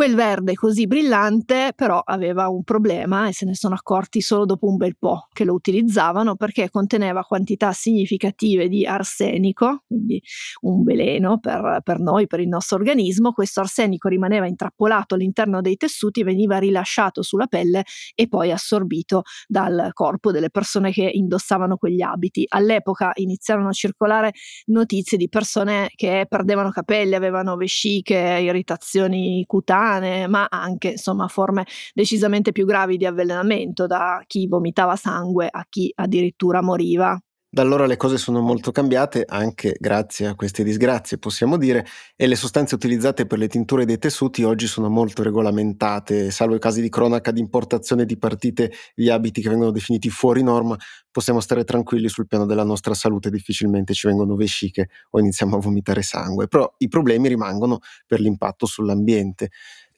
Quel 0.00 0.14
verde 0.14 0.54
così 0.54 0.86
brillante 0.86 1.74
però 1.76 2.00
aveva 2.02 2.48
un 2.48 2.62
problema 2.62 3.28
e 3.28 3.34
se 3.34 3.44
ne 3.44 3.54
sono 3.54 3.74
accorti 3.74 4.22
solo 4.22 4.46
dopo 4.46 4.66
un 4.66 4.76
bel 4.78 4.96
po' 4.96 5.28
che 5.30 5.44
lo 5.44 5.52
utilizzavano 5.52 6.36
perché 6.36 6.70
conteneva 6.70 7.22
quantità 7.22 7.72
significative 7.72 8.68
di 8.68 8.86
arsenico, 8.86 9.82
quindi 9.86 10.18
un 10.62 10.84
veleno 10.84 11.38
per, 11.38 11.82
per 11.84 11.98
noi, 11.98 12.26
per 12.26 12.40
il 12.40 12.48
nostro 12.48 12.78
organismo. 12.78 13.32
Questo 13.32 13.60
arsenico 13.60 14.08
rimaneva 14.08 14.46
intrappolato 14.46 15.16
all'interno 15.16 15.60
dei 15.60 15.76
tessuti, 15.76 16.22
veniva 16.22 16.56
rilasciato 16.56 17.20
sulla 17.20 17.46
pelle 17.46 17.84
e 18.14 18.26
poi 18.26 18.52
assorbito 18.52 19.24
dal 19.46 19.90
corpo 19.92 20.32
delle 20.32 20.48
persone 20.48 20.92
che 20.92 21.10
indossavano 21.12 21.76
quegli 21.76 22.00
abiti. 22.00 22.46
All'epoca 22.48 23.10
iniziarono 23.16 23.68
a 23.68 23.72
circolare 23.72 24.32
notizie 24.68 25.18
di 25.18 25.28
persone 25.28 25.90
che 25.94 26.24
perdevano 26.26 26.70
capelli, 26.70 27.14
avevano 27.14 27.54
vesciche, 27.56 28.16
irritazioni 28.16 29.44
cutanee 29.46 29.88
strane, 29.90 30.26
ma 30.28 30.46
anche 30.48 30.90
insomma 30.90 31.26
forme 31.28 31.66
decisamente 31.92 32.52
più 32.52 32.64
gravi 32.64 32.96
di 32.96 33.06
avvelenamento, 33.06 33.86
da 33.86 34.22
chi 34.26 34.46
vomitava 34.46 34.96
sangue 34.96 35.48
a 35.50 35.66
chi 35.68 35.90
addirittura 35.94 36.62
moriva. 36.62 37.18
Da 37.52 37.62
allora 37.62 37.86
le 37.86 37.96
cose 37.96 38.16
sono 38.16 38.40
molto 38.40 38.70
cambiate, 38.70 39.24
anche 39.26 39.74
grazie 39.76 40.28
a 40.28 40.36
queste 40.36 40.62
disgrazie, 40.62 41.18
possiamo 41.18 41.56
dire, 41.56 41.84
e 42.14 42.28
le 42.28 42.36
sostanze 42.36 42.76
utilizzate 42.76 43.26
per 43.26 43.38
le 43.38 43.48
tinture 43.48 43.84
dei 43.84 43.98
tessuti 43.98 44.44
oggi 44.44 44.68
sono 44.68 44.88
molto 44.88 45.24
regolamentate, 45.24 46.30
salvo 46.30 46.54
i 46.54 46.60
casi 46.60 46.80
di 46.80 46.88
cronaca 46.88 47.32
di 47.32 47.40
importazione 47.40 48.04
di 48.04 48.16
partite 48.16 48.70
di 48.94 49.10
abiti 49.10 49.40
che 49.40 49.48
vengono 49.48 49.72
definiti 49.72 50.10
fuori 50.10 50.44
norma, 50.44 50.76
possiamo 51.10 51.40
stare 51.40 51.64
tranquilli 51.64 52.08
sul 52.08 52.28
piano 52.28 52.46
della 52.46 52.62
nostra 52.62 52.94
salute, 52.94 53.30
difficilmente 53.30 53.94
ci 53.94 54.06
vengono 54.06 54.36
vesciche 54.36 54.88
o 55.10 55.18
iniziamo 55.18 55.56
a 55.56 55.58
vomitare 55.58 56.02
sangue, 56.02 56.46
però 56.46 56.72
i 56.78 56.86
problemi 56.86 57.26
rimangono 57.26 57.80
per 58.06 58.20
l'impatto 58.20 58.64
sull'ambiente. 58.64 59.50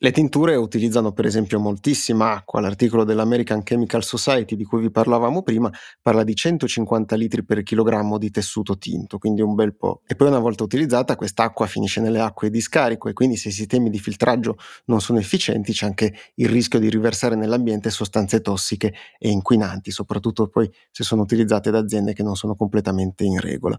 Le 0.04 0.10
tinture 0.10 0.56
utilizzano 0.56 1.12
per 1.12 1.26
esempio 1.26 1.60
moltissima 1.60 2.32
acqua, 2.32 2.60
l'articolo 2.60 3.04
dell'American 3.04 3.62
Chemical 3.62 4.02
Society 4.02 4.56
di 4.56 4.64
cui 4.64 4.80
vi 4.80 4.90
parlavamo 4.90 5.44
prima 5.44 5.70
parla 6.00 6.24
di 6.24 6.34
150 6.34 7.14
litri 7.14 7.44
per 7.44 7.62
chilogrammo 7.62 8.18
di 8.18 8.28
tessuto 8.32 8.76
tinto, 8.78 9.18
quindi 9.18 9.42
un 9.42 9.54
bel 9.54 9.76
po'. 9.76 10.02
E 10.04 10.16
poi 10.16 10.26
una 10.26 10.40
volta 10.40 10.64
utilizzata 10.64 11.14
quest'acqua 11.14 11.66
finisce 11.66 12.00
nelle 12.00 12.18
acque 12.18 12.50
di 12.50 12.60
scarico 12.60 13.08
e 13.08 13.12
quindi 13.12 13.36
se 13.36 13.50
i 13.50 13.52
sistemi 13.52 13.90
di 13.90 14.00
filtraggio 14.00 14.56
non 14.86 15.00
sono 15.00 15.20
efficienti 15.20 15.72
c'è 15.72 15.86
anche 15.86 16.12
il 16.34 16.48
rischio 16.48 16.80
di 16.80 16.90
riversare 16.90 17.36
nell'ambiente 17.36 17.88
sostanze 17.88 18.40
tossiche 18.40 18.92
e 19.20 19.30
inquinanti, 19.30 19.92
soprattutto 19.92 20.48
poi 20.48 20.68
se 20.90 21.04
sono 21.04 21.22
utilizzate 21.22 21.70
da 21.70 21.78
aziende 21.78 22.12
che 22.12 22.24
non 22.24 22.34
sono 22.34 22.56
completamente 22.56 23.22
in 23.22 23.38
regola. 23.38 23.78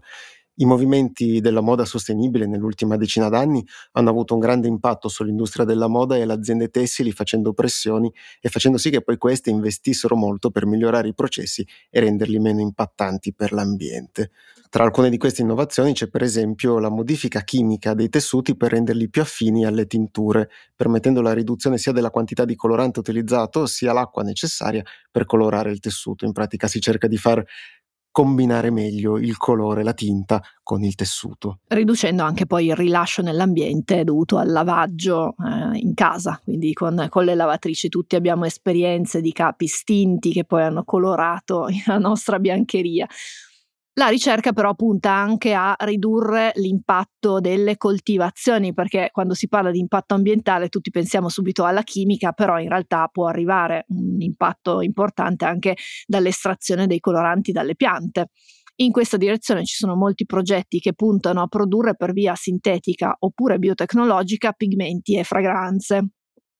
I 0.56 0.66
movimenti 0.66 1.40
della 1.40 1.60
moda 1.60 1.84
sostenibile 1.84 2.46
nell'ultima 2.46 2.96
decina 2.96 3.28
d'anni 3.28 3.66
hanno 3.92 4.10
avuto 4.10 4.34
un 4.34 4.40
grande 4.40 4.68
impatto 4.68 5.08
sull'industria 5.08 5.64
della 5.64 5.88
moda 5.88 6.16
e 6.16 6.24
le 6.24 6.32
aziende 6.32 6.68
tessili 6.68 7.10
facendo 7.10 7.52
pressioni 7.52 8.12
e 8.40 8.48
facendo 8.48 8.78
sì 8.78 8.90
che 8.90 9.02
poi 9.02 9.16
queste 9.16 9.50
investissero 9.50 10.14
molto 10.14 10.50
per 10.50 10.64
migliorare 10.66 11.08
i 11.08 11.14
processi 11.14 11.66
e 11.90 11.98
renderli 11.98 12.38
meno 12.38 12.60
impattanti 12.60 13.34
per 13.34 13.52
l'ambiente. 13.52 14.30
Tra 14.70 14.84
alcune 14.84 15.10
di 15.10 15.18
queste 15.18 15.42
innovazioni 15.42 15.92
c'è 15.92 16.08
per 16.08 16.22
esempio 16.22 16.78
la 16.78 16.88
modifica 16.88 17.42
chimica 17.42 17.94
dei 17.94 18.08
tessuti 18.08 18.56
per 18.56 18.72
renderli 18.72 19.08
più 19.08 19.22
affini 19.22 19.64
alle 19.64 19.86
tinture, 19.86 20.50
permettendo 20.74 21.20
la 21.20 21.32
riduzione 21.32 21.78
sia 21.78 21.92
della 21.92 22.10
quantità 22.10 22.44
di 22.44 22.54
colorante 22.56 23.00
utilizzato 23.00 23.66
sia 23.66 23.92
l'acqua 23.92 24.22
necessaria 24.22 24.82
per 25.10 25.26
colorare 25.26 25.70
il 25.70 25.80
tessuto. 25.80 26.24
In 26.24 26.32
pratica 26.32 26.66
si 26.68 26.80
cerca 26.80 27.06
di 27.06 27.16
far 27.16 27.44
combinare 28.14 28.70
meglio 28.70 29.18
il 29.18 29.36
colore, 29.36 29.82
la 29.82 29.92
tinta 29.92 30.40
con 30.62 30.84
il 30.84 30.94
tessuto. 30.94 31.58
Riducendo 31.66 32.22
anche 32.22 32.46
poi 32.46 32.66
il 32.66 32.76
rilascio 32.76 33.22
nell'ambiente 33.22 34.04
dovuto 34.04 34.36
al 34.36 34.52
lavaggio 34.52 35.34
eh, 35.36 35.78
in 35.78 35.94
casa, 35.94 36.40
quindi 36.44 36.72
con, 36.74 37.08
con, 37.10 37.24
le 37.24 37.34
lavatrici 37.34 37.88
tutti 37.88 38.14
abbiamo 38.14 38.44
esperienze 38.44 39.20
di 39.20 39.32
capi 39.32 39.66
stinti 39.66 40.30
che 40.30 40.44
poi 40.44 40.62
hanno 40.62 40.84
colorato 40.84 41.66
la 41.86 41.98
nostra 41.98 42.38
biancheria. 42.38 43.04
La 43.96 44.08
ricerca 44.08 44.52
però 44.52 44.74
punta 44.74 45.12
anche 45.12 45.54
a 45.54 45.76
ridurre 45.78 46.50
l'impatto 46.56 47.38
delle 47.38 47.76
coltivazioni, 47.76 48.74
perché 48.74 49.10
quando 49.12 49.34
si 49.34 49.46
parla 49.46 49.70
di 49.70 49.78
impatto 49.78 50.14
ambientale 50.14 50.68
tutti 50.68 50.90
pensiamo 50.90 51.28
subito 51.28 51.64
alla 51.64 51.82
chimica, 51.82 52.32
però 52.32 52.58
in 52.58 52.68
realtà 52.68 53.06
può 53.06 53.28
arrivare 53.28 53.84
un 53.90 54.20
impatto 54.20 54.80
importante 54.80 55.44
anche 55.44 55.76
dall'estrazione 56.06 56.88
dei 56.88 56.98
coloranti 56.98 57.52
dalle 57.52 57.76
piante. 57.76 58.30
In 58.76 58.90
questa 58.90 59.16
direzione 59.16 59.64
ci 59.64 59.76
sono 59.76 59.94
molti 59.94 60.26
progetti 60.26 60.80
che 60.80 60.94
puntano 60.94 61.42
a 61.42 61.46
produrre 61.46 61.94
per 61.94 62.12
via 62.12 62.34
sintetica 62.34 63.14
oppure 63.20 63.58
biotecnologica 63.58 64.50
pigmenti 64.50 65.16
e 65.16 65.22
fragranze. 65.22 66.08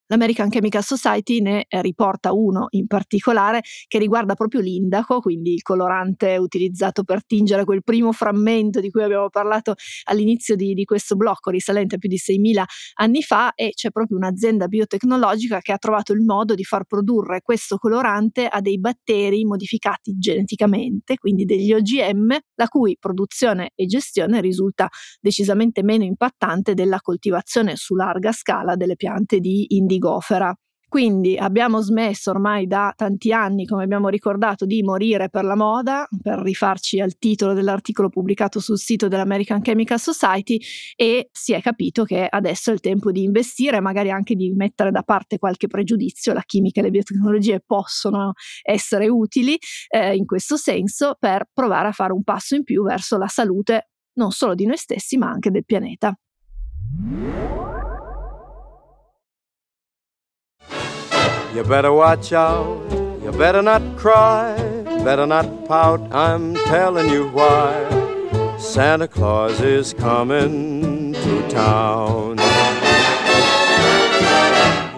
L'American 0.09 0.51
Chemical 0.51 0.83
Society 0.83 1.41
ne 1.41 1.65
riporta 1.81 2.35
uno 2.35 2.67
in 2.71 2.87
particolare 2.87 3.63
che 3.87 3.99
riguarda 3.99 4.35
proprio 4.35 4.61
l'indaco, 4.61 5.21
quindi 5.21 5.55
il 5.55 5.63
colorante 5.63 6.37
utilizzato 6.37 7.05
per 7.05 7.25
tingere 7.25 7.65
quel 7.65 7.83
primo 7.83 8.13
frammento 8.13 8.81
di 8.81 8.91
cui 8.91 9.03
abbiamo 9.03 9.31
parlato 9.31 9.75
all'inizio 10.05 10.57
di, 10.57 10.75
di 10.75 10.85
questo 10.85 11.17
blocco, 11.17 11.49
risalente 11.51 11.95
a 11.95 11.99
più 11.99 12.11
di 12.11 12.19
6.000 12.19 12.63
anni 12.99 13.23
fa, 13.23 13.55
e 13.55 13.71
c'è 13.71 13.91
proprio 13.91 14.19
un'azienda 14.19 14.67
biotecnologica 14.67 15.61
che 15.61 15.73
ha 15.73 15.79
trovato 15.79 16.13
il 16.13 16.21
modo 16.21 16.55
di 16.55 16.65
far 16.65 16.85
produrre 16.85 17.41
questo 17.41 17.79
colorante 17.79 18.47
a 18.47 18.61
dei 18.61 18.79
batteri 18.79 19.45
modificati 19.47 20.13
geneticamente, 20.19 21.17
quindi 21.17 21.47
degli 21.47 21.73
OGM, 21.73 22.37
la 22.57 22.69
cui 22.69 22.99
produzione 23.01 23.71
e 23.75 23.87
gestione 23.87 24.43
risulta 24.43 24.87
decisamente 25.19 25.83
meno 25.83 26.05
impattante 26.05 26.75
della 26.75 27.01
coltivazione 27.01 27.77
su 27.77 27.95
larga 27.95 28.33
scala 28.33 28.77
delle 28.77 28.97
piante 28.97 29.39
di 29.39 29.65
indigo 29.71 29.93
indigofera. 29.95 30.55
Quindi 30.87 31.37
abbiamo 31.37 31.81
smesso 31.81 32.31
ormai 32.31 32.69
da 32.69 32.93
tanti 32.95 33.33
anni, 33.33 33.67
come 33.67 33.83
abbiamo 33.83 34.09
ricordato, 34.09 34.65
di 34.65 34.81
morire 34.85 35.29
per 35.29 35.43
la 35.43 35.57
moda, 35.57 36.07
per 36.23 36.39
rifarci 36.39 37.01
al 37.01 37.19
titolo 37.19 37.53
dell'articolo 37.53 38.09
pubblicato 38.09 38.61
sul 38.61 38.79
sito 38.79 39.09
dell'American 39.09 39.61
Chemical 39.61 39.99
Society 39.99 40.61
e 40.95 41.31
si 41.33 41.53
è 41.53 41.61
capito 41.61 42.05
che 42.05 42.29
adesso 42.31 42.71
è 42.71 42.75
il 42.75 42.79
tempo 42.79 43.11
di 43.11 43.25
investire, 43.25 43.81
magari 43.81 44.13
anche 44.13 44.37
di 44.37 44.53
mettere 44.53 44.93
da 44.93 45.03
parte 45.03 45.39
qualche 45.39 45.67
pregiudizio. 45.67 46.33
La 46.33 46.45
chimica 46.47 46.79
e 46.79 46.85
le 46.85 46.91
biotecnologie 46.91 47.61
possono 47.67 48.35
essere 48.63 49.09
utili 49.09 49.59
eh, 49.89 50.15
in 50.15 50.27
questo 50.27 50.57
senso 50.57 51.17
per 51.19 51.49
provare 51.53 51.89
a 51.89 51.93
fare 51.93 52.13
un 52.13 52.23
passo 52.23 52.55
in 52.55 52.63
più 52.63 52.85
verso 52.85 53.19
la 53.19 53.27
salute 53.27 53.89
non 54.17 54.31
solo 54.31 54.55
di 54.55 54.65
noi 54.65 54.77
stessi 54.77 55.17
ma 55.17 55.29
anche 55.29 55.51
del 55.51 55.65
pianeta. 55.65 56.17
You 61.55 61.63
better 61.63 61.93
watch 61.93 62.33
out, 62.33 62.83
you 63.23 63.31
better 63.31 63.63
not 63.63 63.97
cry, 63.97 64.57
better 65.05 65.25
not 65.25 65.69
pout, 65.69 66.01
I'm 66.13 66.57
telling 66.57 67.09
you 67.09 67.29
why. 67.29 68.59
Santa 68.59 69.07
Claus 69.07 69.61
is 69.61 69.95
coming 69.95 71.13
to 71.13 71.49
town. 71.49 72.54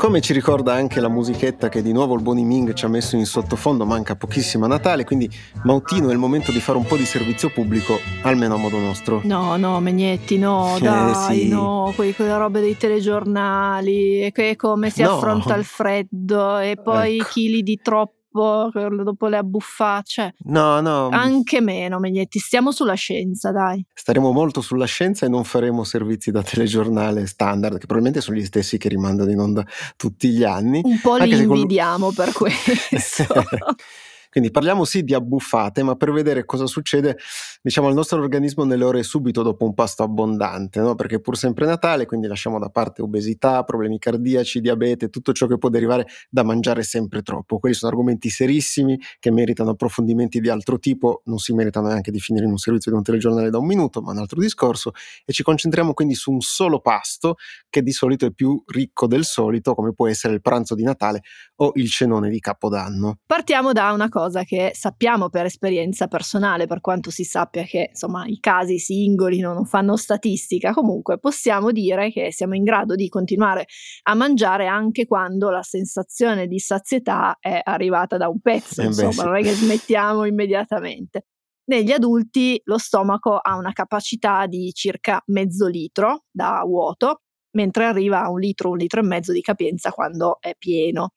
Come 0.07 0.21
ci 0.21 0.33
ricorda 0.33 0.73
anche 0.73 1.01
la 1.01 1.09
musichetta 1.09 1.69
che 1.69 1.83
di 1.83 1.91
nuovo 1.91 2.15
il 2.15 2.23
Boni 2.23 2.45
Ming 2.45 2.75
ci 2.75 2.85
ha 2.85 2.89
messo 2.89 3.17
in 3.17 3.27
sottofondo, 3.27 3.85
manca 3.85 4.15
pochissimo 4.15 4.65
a 4.65 4.69
Natale, 4.69 5.03
quindi 5.03 5.29
Mautino 5.65 6.11
è 6.11 6.13
il 6.13 6.19
momento 6.19 6.53
di 6.53 6.61
fare 6.61 6.79
un 6.79 6.85
po' 6.85 6.97
di 6.97 7.05
servizio 7.05 7.51
pubblico, 7.51 7.99
almeno 8.23 8.55
a 8.55 8.57
modo 8.57 8.79
nostro. 8.79 9.21
No, 9.25 9.57
no, 9.57 9.81
Megnetti, 9.81 10.39
no, 10.39 10.77
eh, 10.77 10.81
dai, 10.81 11.41
sì. 11.41 11.49
no, 11.49 11.93
quei, 11.97 12.15
quelle 12.15 12.39
robe 12.39 12.61
dei 12.61 12.77
telegiornali, 12.77 14.21
e 14.33 14.55
come 14.55 14.91
si 14.91 15.03
no. 15.03 15.17
affronta 15.17 15.57
il 15.57 15.65
freddo 15.65 16.59
e 16.59 16.79
poi 16.81 17.17
ecco. 17.17 17.29
chili 17.29 17.65
di 17.65 17.81
troppo 17.83 18.16
troppo 18.37 19.03
dopo 19.03 19.27
le 19.27 19.37
abbuffate. 19.37 20.05
Cioè, 20.07 20.35
no, 20.45 20.81
no. 20.81 21.09
Anche 21.09 21.61
meno, 21.61 21.99
Megnetti. 21.99 22.39
Stiamo 22.39 22.71
sulla 22.71 22.95
scienza, 22.95 23.51
dai. 23.51 23.85
Staremo 23.93 24.33
molto 24.33 24.61
sulla 24.61 24.87
scienza 24.87 25.27
e 25.27 25.29
non 25.29 25.45
faremo 25.45 25.85
servizi 25.85 26.31
da 26.31 26.43
telegiornale 26.43 27.27
standard, 27.27 27.79
che 27.79 27.87
probabilmente 27.87 28.21
sono 28.21 28.37
gli 28.37 28.45
stessi 28.45 28.79
che 28.79 28.89
rimandano 28.89 29.31
in 29.31 29.39
onda 29.39 29.65
tutti 29.97 30.29
gli 30.29 30.45
anni. 30.45 30.81
Un 30.85 31.01
po' 31.01 31.17
li 31.17 31.37
invidiamo 31.37 32.13
quello... 32.13 32.33
per 32.33 32.33
questo. 32.89 33.25
Quindi 34.37 34.53
parliamo 34.53 34.85
sì 34.85 35.03
di 35.03 35.15
abbuffate, 35.15 35.83
ma 35.83 35.95
per 35.95 36.13
vedere 36.13 36.45
cosa 36.45 36.67
succede, 36.67 37.17
diciamo, 37.63 37.89
al 37.89 37.95
nostro 37.95 38.21
organismo 38.21 38.65
nelle 38.65 38.85
ore 38.85 39.03
subito 39.03 39.41
dopo 39.41 39.65
un 39.65 39.73
pasto 39.73 40.03
abbondante, 40.03 40.79
no? 40.79 40.95
Perché 40.95 41.23
pur 41.23 41.39
sempre 41.39 41.65
Natale, 41.65 42.05
quindi 42.05 42.27
lasciamo 42.27 42.59
da 42.59 42.69
parte 42.69 43.01
obesità, 43.01 43.63
problemi 43.63 43.99
cardiaci, 43.99 44.61
diabete, 44.61 45.09
tutto 45.09 45.33
ciò 45.33 45.47
che 45.47 45.57
può 45.57 45.71
derivare 45.71 46.07
da 46.29 46.43
mangiare 46.43 46.83
sempre 46.83 47.23
troppo. 47.23 47.59
Quelli 47.59 47.75
sono 47.75 47.93
argomenti 47.93 48.29
serissimi 48.29 49.01
che 49.19 49.31
meritano 49.31 49.71
approfondimenti 49.71 50.39
di 50.39 50.51
altro 50.51 50.79
tipo, 50.79 51.23
non 51.25 51.39
si 51.39 51.55
meritano 51.55 51.89
neanche 51.89 52.11
di 52.11 52.21
finire 52.21 52.45
in 52.45 52.51
un 52.51 52.59
servizio 52.59 52.91
di 52.91 52.99
un 52.99 53.03
telegiornale 53.03 53.49
da 53.49 53.57
un 53.57 53.67
minuto, 53.67 54.03
ma 54.03 54.11
un 54.11 54.19
altro 54.19 54.39
discorso, 54.39 54.93
e 55.25 55.33
ci 55.33 55.43
concentriamo 55.43 55.95
quindi 55.95 56.15
su 56.15 56.31
un 56.31 56.43
solo 56.43 56.81
pasto 56.81 57.37
che 57.71 57.83
di 57.83 57.93
solito 57.93 58.27
è 58.27 58.33
più 58.33 58.63
ricco 58.67 59.07
del 59.07 59.25
solito, 59.25 59.75
come 59.75 59.95
può 59.95 60.07
essere 60.09 60.35
il 60.35 60.43
pranzo 60.43 60.75
di 60.75 60.83
Natale 60.83 61.23
o 61.57 61.73
il 61.75 61.89
cenone 61.89 62.29
di 62.29 62.39
Capodanno. 62.39 63.19
Partiamo 63.27 63.73
da 63.73 63.93
una 63.93 64.09
cosa 64.09 64.43
che 64.45 64.73
sappiamo 64.75 65.29
per 65.29 65.47
esperienza 65.47 66.07
personale, 66.07 66.67
per 66.67 66.81
quanto 66.81 67.11
si 67.11 67.25
sappia 67.25 67.63
che 67.65 67.89
insomma 67.91 68.27
i 68.27 68.39
casi 68.41 68.79
singoli 68.79 69.41
non 69.41 69.65
fanno 69.65 69.97
statistica, 69.97 70.73
comunque 70.73 71.19
possiamo 71.19 71.71
dire 71.71 72.11
che 72.11 72.33
siamo 72.33 72.55
in 72.55 72.65
grado 72.65 72.95
di 72.95 73.09
continuare 73.09 73.67
a 74.05 74.15
mangiare 74.15 74.67
anche 74.67 75.07
quando 75.07 75.51
la 75.51 75.63
sensazione 75.63 76.47
di 76.47 76.59
sazietà 76.59 77.37
è 77.41 77.61
arrivata 77.63 78.17
da 78.17 78.29
un 78.29 78.41
pezzo, 78.41 78.83
eh 78.83 78.87
insomma, 78.87 79.13
sì. 79.13 79.25
non 79.25 79.37
è 79.37 79.43
che 79.43 79.53
smettiamo 79.53 80.25
immediatamente. 80.25 81.27
Negli 81.69 81.91
adulti 81.91 82.61
lo 82.65 82.79
stomaco 82.79 83.39
ha 83.39 83.57
una 83.57 83.73
capacità 83.73 84.47
di 84.47 84.71
circa 84.73 85.21
mezzo 85.27 85.67
litro 85.67 86.25
da 86.31 86.63
vuoto, 86.65 87.23
mentre 87.57 87.87
arriva 87.87 88.23
a 88.23 88.31
un 88.31 88.39
litro, 88.39 88.71
un 88.71 88.77
litro 88.77 89.01
e 89.01 89.05
mezzo 89.05 89.33
di 89.33 89.41
capienza 89.41 89.91
quando 89.91 90.39
è 90.41 90.55
pieno. 90.57 91.11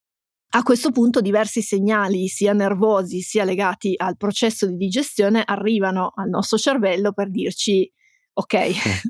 A 0.51 0.63
questo 0.63 0.89
punto 0.89 1.21
diversi 1.21 1.61
segnali, 1.61 2.27
sia 2.27 2.53
nervosi 2.53 3.21
sia 3.21 3.43
legati 3.43 3.93
al 3.95 4.17
processo 4.17 4.65
di 4.65 4.77
digestione, 4.77 5.43
arrivano 5.45 6.11
al 6.15 6.29
nostro 6.29 6.57
cervello 6.57 7.13
per 7.13 7.29
dirci 7.29 7.87
ok, 8.33 8.55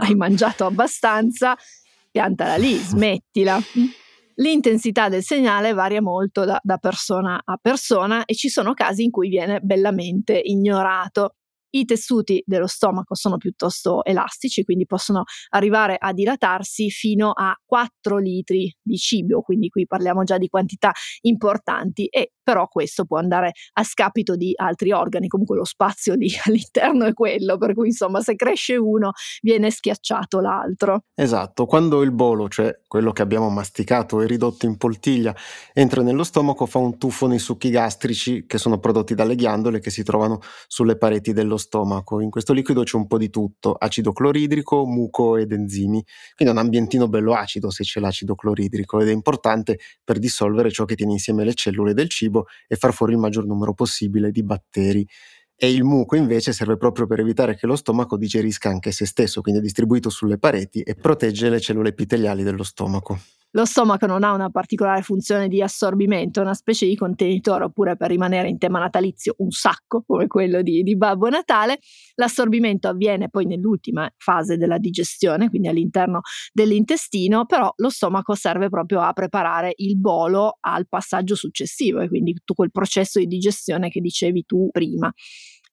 hai 0.04 0.16
mangiato 0.16 0.66
abbastanza, 0.66 1.56
piantala 2.12 2.58
lì, 2.58 2.74
smettila. 2.74 3.58
L'intensità 4.36 5.08
del 5.08 5.24
segnale 5.24 5.72
varia 5.72 6.02
molto 6.02 6.44
da, 6.44 6.60
da 6.62 6.78
persona 6.78 7.42
a 7.44 7.58
persona 7.62 8.26
e 8.26 8.36
ci 8.36 8.50
sono 8.50 8.74
casi 8.74 9.04
in 9.04 9.12
cui 9.12 9.30
viene 9.30 9.60
bellamente 9.62 10.38
ignorato. 10.38 11.36
I 11.72 11.86
tessuti 11.86 12.42
dello 12.46 12.68
stomaco 12.68 13.16
sono 13.16 13.38
piuttosto 13.38 14.04
elastici, 14.04 14.64
quindi 14.64 14.86
possono 14.86 15.24
arrivare 15.50 15.96
a 16.00 16.14
dilatarsi 16.14 16.90
fino 16.90 17.32
a 17.32 17.56
4 17.64 18.18
litri 18.18 18.76
di 18.82 18.98
cibo, 18.98 19.42
quindi 19.42 19.70
qui 19.70 19.86
parliamo 19.86 20.24
già 20.24 20.38
di 20.38 20.48
quantità 20.48 20.92
importanti 21.22 22.08
e 22.08 22.34
però 22.50 22.68
questo 22.68 23.06
può 23.06 23.20
andare 23.20 23.52
a 23.74 23.84
scapito 23.84 24.36
di 24.36 24.54
altri 24.56 24.92
organi, 24.92 25.28
comunque 25.28 25.56
lo 25.56 25.66
spazio 25.66 26.16
lì 26.16 26.32
all'interno 26.46 27.06
è 27.06 27.14
quello, 27.14 27.60
per 27.60 27.76
cui 27.76 27.90
insomma 27.90 28.22
se 28.22 28.36
cresce 28.36 28.76
uno 28.76 29.12
viene 29.42 29.70
schiacciato 29.70 30.40
l'altro. 30.40 31.04
Esatto, 31.14 31.68
quando 31.68 32.02
il 32.02 32.12
bolo, 32.12 32.50
cioè 32.50 32.82
quello 32.88 33.12
che 33.12 33.22
abbiamo 33.22 33.50
masticato 33.50 34.20
e 34.22 34.26
ridotto 34.26 34.66
in 34.66 34.78
poltiglia, 34.78 35.36
entra 35.74 36.02
nello 36.02 36.24
stomaco 36.24 36.66
fa 36.66 36.80
un 36.80 36.98
tuffo 36.98 37.28
nei 37.28 37.38
succhi 37.38 37.70
gastrici 37.70 38.48
che 38.48 38.58
sono 38.58 38.80
prodotti 38.80 39.14
dalle 39.14 39.36
ghiandole 39.36 39.80
che 39.80 39.92
si 39.92 40.02
trovano 40.02 40.40
sulle 40.68 40.98
pareti 40.98 41.34
dello 41.34 41.58
stomaco. 41.60 42.20
In 42.20 42.32
questo 42.32 42.54
liquido 42.54 42.82
c'è 42.82 42.98
un 42.98 43.06
po' 43.06 43.20
di 43.20 43.30
tutto, 43.30 43.74
acido 43.74 44.12
cloridrico, 44.12 44.88
muco 44.88 45.38
ed 45.38 45.52
enzimi, 45.52 46.04
quindi 46.36 46.56
è 46.56 46.58
un 46.58 46.58
ambientino 46.58 47.08
bello 47.08 47.36
acido 47.36 47.70
se 47.70 47.84
c'è 47.84 48.00
l'acido 48.00 48.34
cloridrico 48.34 49.00
ed 49.00 49.10
è 49.10 49.12
importante 49.12 49.78
per 50.04 50.18
dissolvere 50.18 50.72
ciò 50.72 50.86
che 50.86 50.96
tiene 50.96 51.12
insieme 51.12 51.44
le 51.44 51.54
cellule 51.54 51.94
del 51.94 52.10
cibo 52.10 52.48
e 52.68 52.76
far 52.76 52.92
fuori 52.94 53.14
il 53.14 53.20
maggior 53.20 53.46
numero 53.46 53.76
possibile 53.76 54.32
di 54.32 54.44
batteri 54.44 55.08
e 55.62 55.72
il 55.72 55.84
muco 55.84 56.16
invece 56.16 56.54
serve 56.54 56.78
proprio 56.78 57.06
per 57.06 57.20
evitare 57.20 57.56
che 57.56 57.68
lo 57.68 57.76
stomaco 57.76 58.18
digerisca 58.18 58.70
anche 58.70 58.92
se 58.92 59.06
stesso, 59.06 59.42
quindi 59.42 59.60
è 59.60 59.64
distribuito 59.64 60.10
sulle 60.10 60.38
pareti 60.40 60.82
e 60.82 60.96
protegge 60.96 61.50
le 61.50 61.60
cellule 61.60 61.90
epiteliali 61.90 62.44
dello 62.44 62.64
stomaco. 62.64 63.20
Lo 63.54 63.66
stomaco 63.66 64.06
non 64.06 64.24
ha 64.24 64.32
una 64.32 64.52
particolare 64.52 65.02
funzione 65.02 65.48
di 65.48 65.60
assorbimento, 65.60 66.40
una 66.40 66.54
specie 66.54 66.86
di 66.86 66.96
contenitore, 66.96 67.64
oppure 67.64 67.98
per 67.98 68.10
rimanere 68.10 68.48
in 68.48 68.60
tema 68.60 68.78
natalizio, 68.78 69.34
un 69.40 69.50
sacco 69.50 70.04
come 70.06 70.28
quello 70.28 70.62
di, 70.62 70.84
di 70.84 70.96
Babbo 70.96 71.30
Natale. 71.30 71.80
L'assorbimento 72.16 72.88
avviene 72.88 73.28
poi 73.28 73.48
nell'ultima 73.48 74.08
fase 74.18 74.56
della 74.56 74.78
digestione, 74.78 75.50
quindi 75.50 75.68
all'interno 75.68 76.22
dell'intestino, 76.54 77.48
però 77.48 77.74
lo 77.78 77.90
stomaco 77.90 78.36
serve 78.36 78.70
proprio 78.70 79.02
a 79.02 79.14
preparare 79.14 79.74
il 79.78 79.98
bolo 79.98 80.58
al 80.60 80.88
passaggio 80.88 81.34
successivo 81.34 82.02
e 82.02 82.08
quindi 82.08 82.34
tutto 82.34 82.54
quel 82.54 82.70
processo 82.70 83.18
di 83.18 83.26
digestione 83.26 83.90
che 83.90 84.00
dicevi 84.00 84.46
tu 84.46 84.70
prima. 84.72 85.12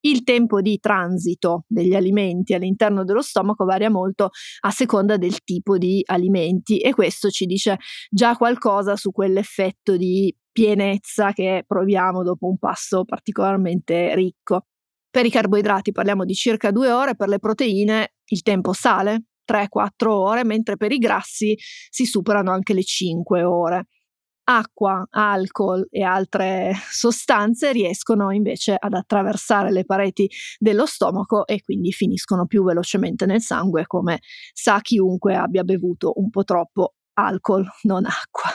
Il 0.06 0.22
tempo 0.22 0.60
di 0.60 0.78
transito 0.78 1.64
degli 1.66 1.92
alimenti 1.96 2.54
all'interno 2.54 3.02
dello 3.02 3.22
stomaco 3.22 3.64
varia 3.64 3.90
molto 3.90 4.30
a 4.60 4.70
seconda 4.70 5.16
del 5.16 5.42
tipo 5.42 5.78
di 5.78 6.00
alimenti 6.06 6.78
e 6.78 6.94
questo 6.94 7.28
ci 7.28 7.44
dice 7.44 7.78
già 8.08 8.36
qualcosa 8.36 8.94
su 8.94 9.10
quell'effetto 9.10 9.96
di 9.96 10.32
pienezza 10.52 11.32
che 11.32 11.64
proviamo 11.66 12.22
dopo 12.22 12.46
un 12.46 12.56
pasto 12.56 13.04
particolarmente 13.04 14.14
ricco. 14.14 14.66
Per 15.10 15.26
i 15.26 15.30
carboidrati 15.30 15.90
parliamo 15.90 16.24
di 16.24 16.34
circa 16.34 16.70
due 16.70 16.92
ore, 16.92 17.16
per 17.16 17.26
le 17.26 17.40
proteine 17.40 18.12
il 18.26 18.42
tempo 18.42 18.72
sale, 18.72 19.24
3-4 19.44 20.06
ore, 20.06 20.44
mentre 20.44 20.76
per 20.76 20.92
i 20.92 20.98
grassi 20.98 21.56
si 21.90 22.04
superano 22.04 22.52
anche 22.52 22.74
le 22.74 22.84
5 22.84 23.42
ore 23.42 23.88
acqua, 24.48 25.06
alcol 25.10 25.86
e 25.90 26.02
altre 26.02 26.72
sostanze 26.90 27.72
riescono 27.72 28.30
invece 28.30 28.76
ad 28.78 28.94
attraversare 28.94 29.72
le 29.72 29.84
pareti 29.84 30.28
dello 30.58 30.86
stomaco 30.86 31.46
e 31.46 31.62
quindi 31.62 31.92
finiscono 31.92 32.46
più 32.46 32.64
velocemente 32.64 33.26
nel 33.26 33.40
sangue, 33.40 33.86
come 33.86 34.20
sa 34.52 34.80
chiunque 34.80 35.34
abbia 35.34 35.64
bevuto 35.64 36.12
un 36.16 36.30
po' 36.30 36.44
troppo 36.44 36.94
alcol, 37.14 37.66
non 37.82 38.04
acqua. 38.04 38.50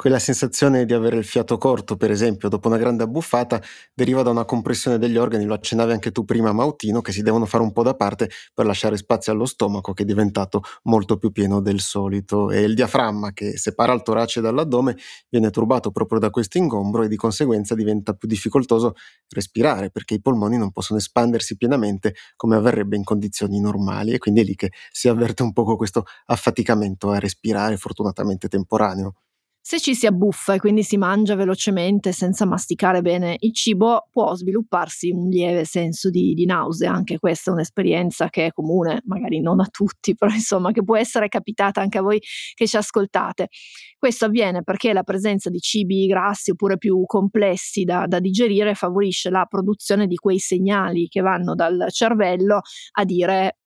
Quella 0.00 0.18
sensazione 0.18 0.86
di 0.86 0.94
avere 0.94 1.18
il 1.18 1.26
fiato 1.26 1.58
corto, 1.58 1.98
per 1.98 2.10
esempio, 2.10 2.48
dopo 2.48 2.68
una 2.68 2.78
grande 2.78 3.02
abbuffata, 3.02 3.60
deriva 3.92 4.22
da 4.22 4.30
una 4.30 4.46
compressione 4.46 4.96
degli 4.96 5.18
organi, 5.18 5.44
lo 5.44 5.52
accennavi 5.52 5.92
anche 5.92 6.10
tu 6.10 6.24
prima, 6.24 6.54
Mautino, 6.54 7.02
che 7.02 7.12
si 7.12 7.20
devono 7.20 7.44
fare 7.44 7.62
un 7.62 7.70
po' 7.70 7.82
da 7.82 7.94
parte 7.94 8.30
per 8.54 8.64
lasciare 8.64 8.96
spazio 8.96 9.30
allo 9.30 9.44
stomaco, 9.44 9.92
che 9.92 10.04
è 10.04 10.06
diventato 10.06 10.62
molto 10.84 11.18
più 11.18 11.32
pieno 11.32 11.60
del 11.60 11.80
solito. 11.80 12.50
E 12.50 12.62
il 12.62 12.74
diaframma, 12.74 13.34
che 13.34 13.58
separa 13.58 13.92
il 13.92 14.00
torace 14.00 14.40
dall'addome, 14.40 14.96
viene 15.28 15.50
turbato 15.50 15.90
proprio 15.90 16.18
da 16.18 16.30
questo 16.30 16.56
ingombro 16.56 17.02
e 17.02 17.08
di 17.08 17.16
conseguenza 17.16 17.74
diventa 17.74 18.14
più 18.14 18.26
difficoltoso 18.26 18.94
respirare, 19.28 19.90
perché 19.90 20.14
i 20.14 20.22
polmoni 20.22 20.56
non 20.56 20.70
possono 20.72 20.98
espandersi 20.98 21.58
pienamente 21.58 22.14
come 22.36 22.56
avverrebbe 22.56 22.96
in 22.96 23.04
condizioni 23.04 23.60
normali. 23.60 24.12
E 24.12 24.18
quindi 24.18 24.40
è 24.40 24.44
lì 24.44 24.54
che 24.54 24.70
si 24.90 25.08
avverte 25.08 25.42
un 25.42 25.52
poco 25.52 25.76
questo 25.76 26.04
affaticamento 26.24 27.10
a 27.10 27.18
respirare, 27.18 27.76
fortunatamente 27.76 28.48
temporaneo. 28.48 29.16
Se 29.62 29.78
ci 29.78 29.94
si 29.94 30.06
abbuffa 30.06 30.54
e 30.54 30.58
quindi 30.58 30.82
si 30.82 30.96
mangia 30.96 31.34
velocemente 31.34 32.12
senza 32.12 32.46
masticare 32.46 33.02
bene 33.02 33.36
il 33.40 33.54
cibo, 33.54 34.08
può 34.10 34.34
svilupparsi 34.34 35.10
un 35.10 35.28
lieve 35.28 35.66
senso 35.66 36.08
di, 36.08 36.32
di, 36.32 36.46
nausea. 36.46 36.90
Anche 36.92 37.18
questa 37.18 37.50
è 37.50 37.54
un'esperienza 37.54 38.30
che 38.30 38.46
è 38.46 38.52
comune, 38.52 39.02
magari 39.04 39.38
non 39.40 39.60
a 39.60 39.66
tutti, 39.70 40.14
però 40.16 40.32
insomma 40.32 40.72
che 40.72 40.82
può 40.82 40.96
essere 40.96 41.28
capitata 41.28 41.82
anche 41.82 41.98
a 41.98 42.02
voi 42.02 42.20
che 42.54 42.66
ci 42.66 42.78
ascoltate. 42.78 43.48
Questo 43.98 44.24
avviene 44.24 44.62
perché 44.62 44.94
la 44.94 45.02
presenza 45.02 45.50
di 45.50 45.60
cibi 45.60 46.06
grassi 46.06 46.52
oppure 46.52 46.78
più 46.78 47.04
complessi 47.04 47.84
da, 47.84 48.06
da 48.06 48.18
digerire 48.18 48.74
favorisce 48.74 49.28
la 49.28 49.44
produzione 49.44 50.06
di 50.06 50.16
quei 50.16 50.38
segnali 50.38 51.06
che 51.06 51.20
vanno 51.20 51.54
dal 51.54 51.86
cervello 51.90 52.62
a 52.92 53.04
dire 53.04 53.59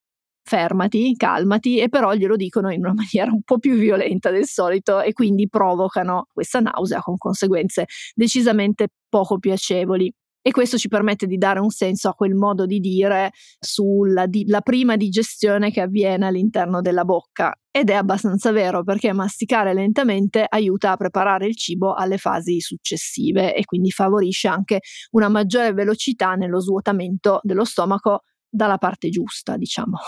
fermati, 0.45 1.15
calmati, 1.17 1.79
e 1.79 1.89
però 1.89 2.15
glielo 2.15 2.37
dicono 2.37 2.71
in 2.71 2.81
una 2.81 2.95
maniera 2.95 3.33
un 3.33 3.43
po' 3.43 3.59
più 3.59 3.75
violenta 3.75 4.31
del 4.31 4.45
solito 4.47 5.01
e 5.01 5.13
quindi 5.13 5.49
provocano 5.49 6.29
questa 6.33 6.61
nausea 6.61 7.01
con 7.01 7.17
conseguenze 7.17 7.87
decisamente 8.15 8.89
poco 9.09 9.39
piacevoli. 9.39 10.13
E 10.47 10.51
questo 10.51 10.77
ci 10.77 10.89
permette 10.89 11.27
di 11.27 11.39
dare 11.39 11.59
un 11.59 11.71
senso 11.71 12.11
a 12.11 12.13
quel 12.13 12.35
modo 12.35 12.67
di 12.67 12.79
dire 12.79 13.31
sulla 13.59 14.27
di, 14.27 14.45
prima 14.63 14.95
digestione 14.95 15.71
che 15.71 15.81
avviene 15.81 16.27
all'interno 16.27 16.83
della 16.83 17.07
bocca. 17.07 17.55
Ed 17.71 17.89
è 17.89 17.95
abbastanza 17.95 18.53
vero 18.53 18.85
perché 18.85 19.15
masticare 19.15 19.73
lentamente 19.73 20.45
aiuta 20.47 20.91
a 20.91 20.97
preparare 20.99 21.47
il 21.47 21.57
cibo 21.57 21.95
alle 21.95 22.19
fasi 22.19 22.61
successive 22.61 23.55
e 23.55 23.65
quindi 23.65 23.91
favorisce 23.91 24.49
anche 24.49 24.81
una 25.13 25.31
maggiore 25.31 25.73
velocità 25.73 26.35
nello 26.35 26.61
svuotamento 26.61 27.41
dello 27.43 27.65
stomaco 27.65 28.21
dalla 28.55 28.79
parte 28.79 29.09
giusta, 29.09 29.57
diciamo. 29.57 29.99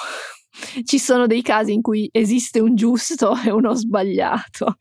ci 0.84 0.98
sono 0.98 1.26
dei 1.26 1.42
casi 1.42 1.72
in 1.72 1.82
cui 1.82 2.08
esiste 2.12 2.60
un 2.60 2.74
giusto 2.74 3.34
e 3.44 3.50
uno 3.50 3.74
sbagliato. 3.74 4.76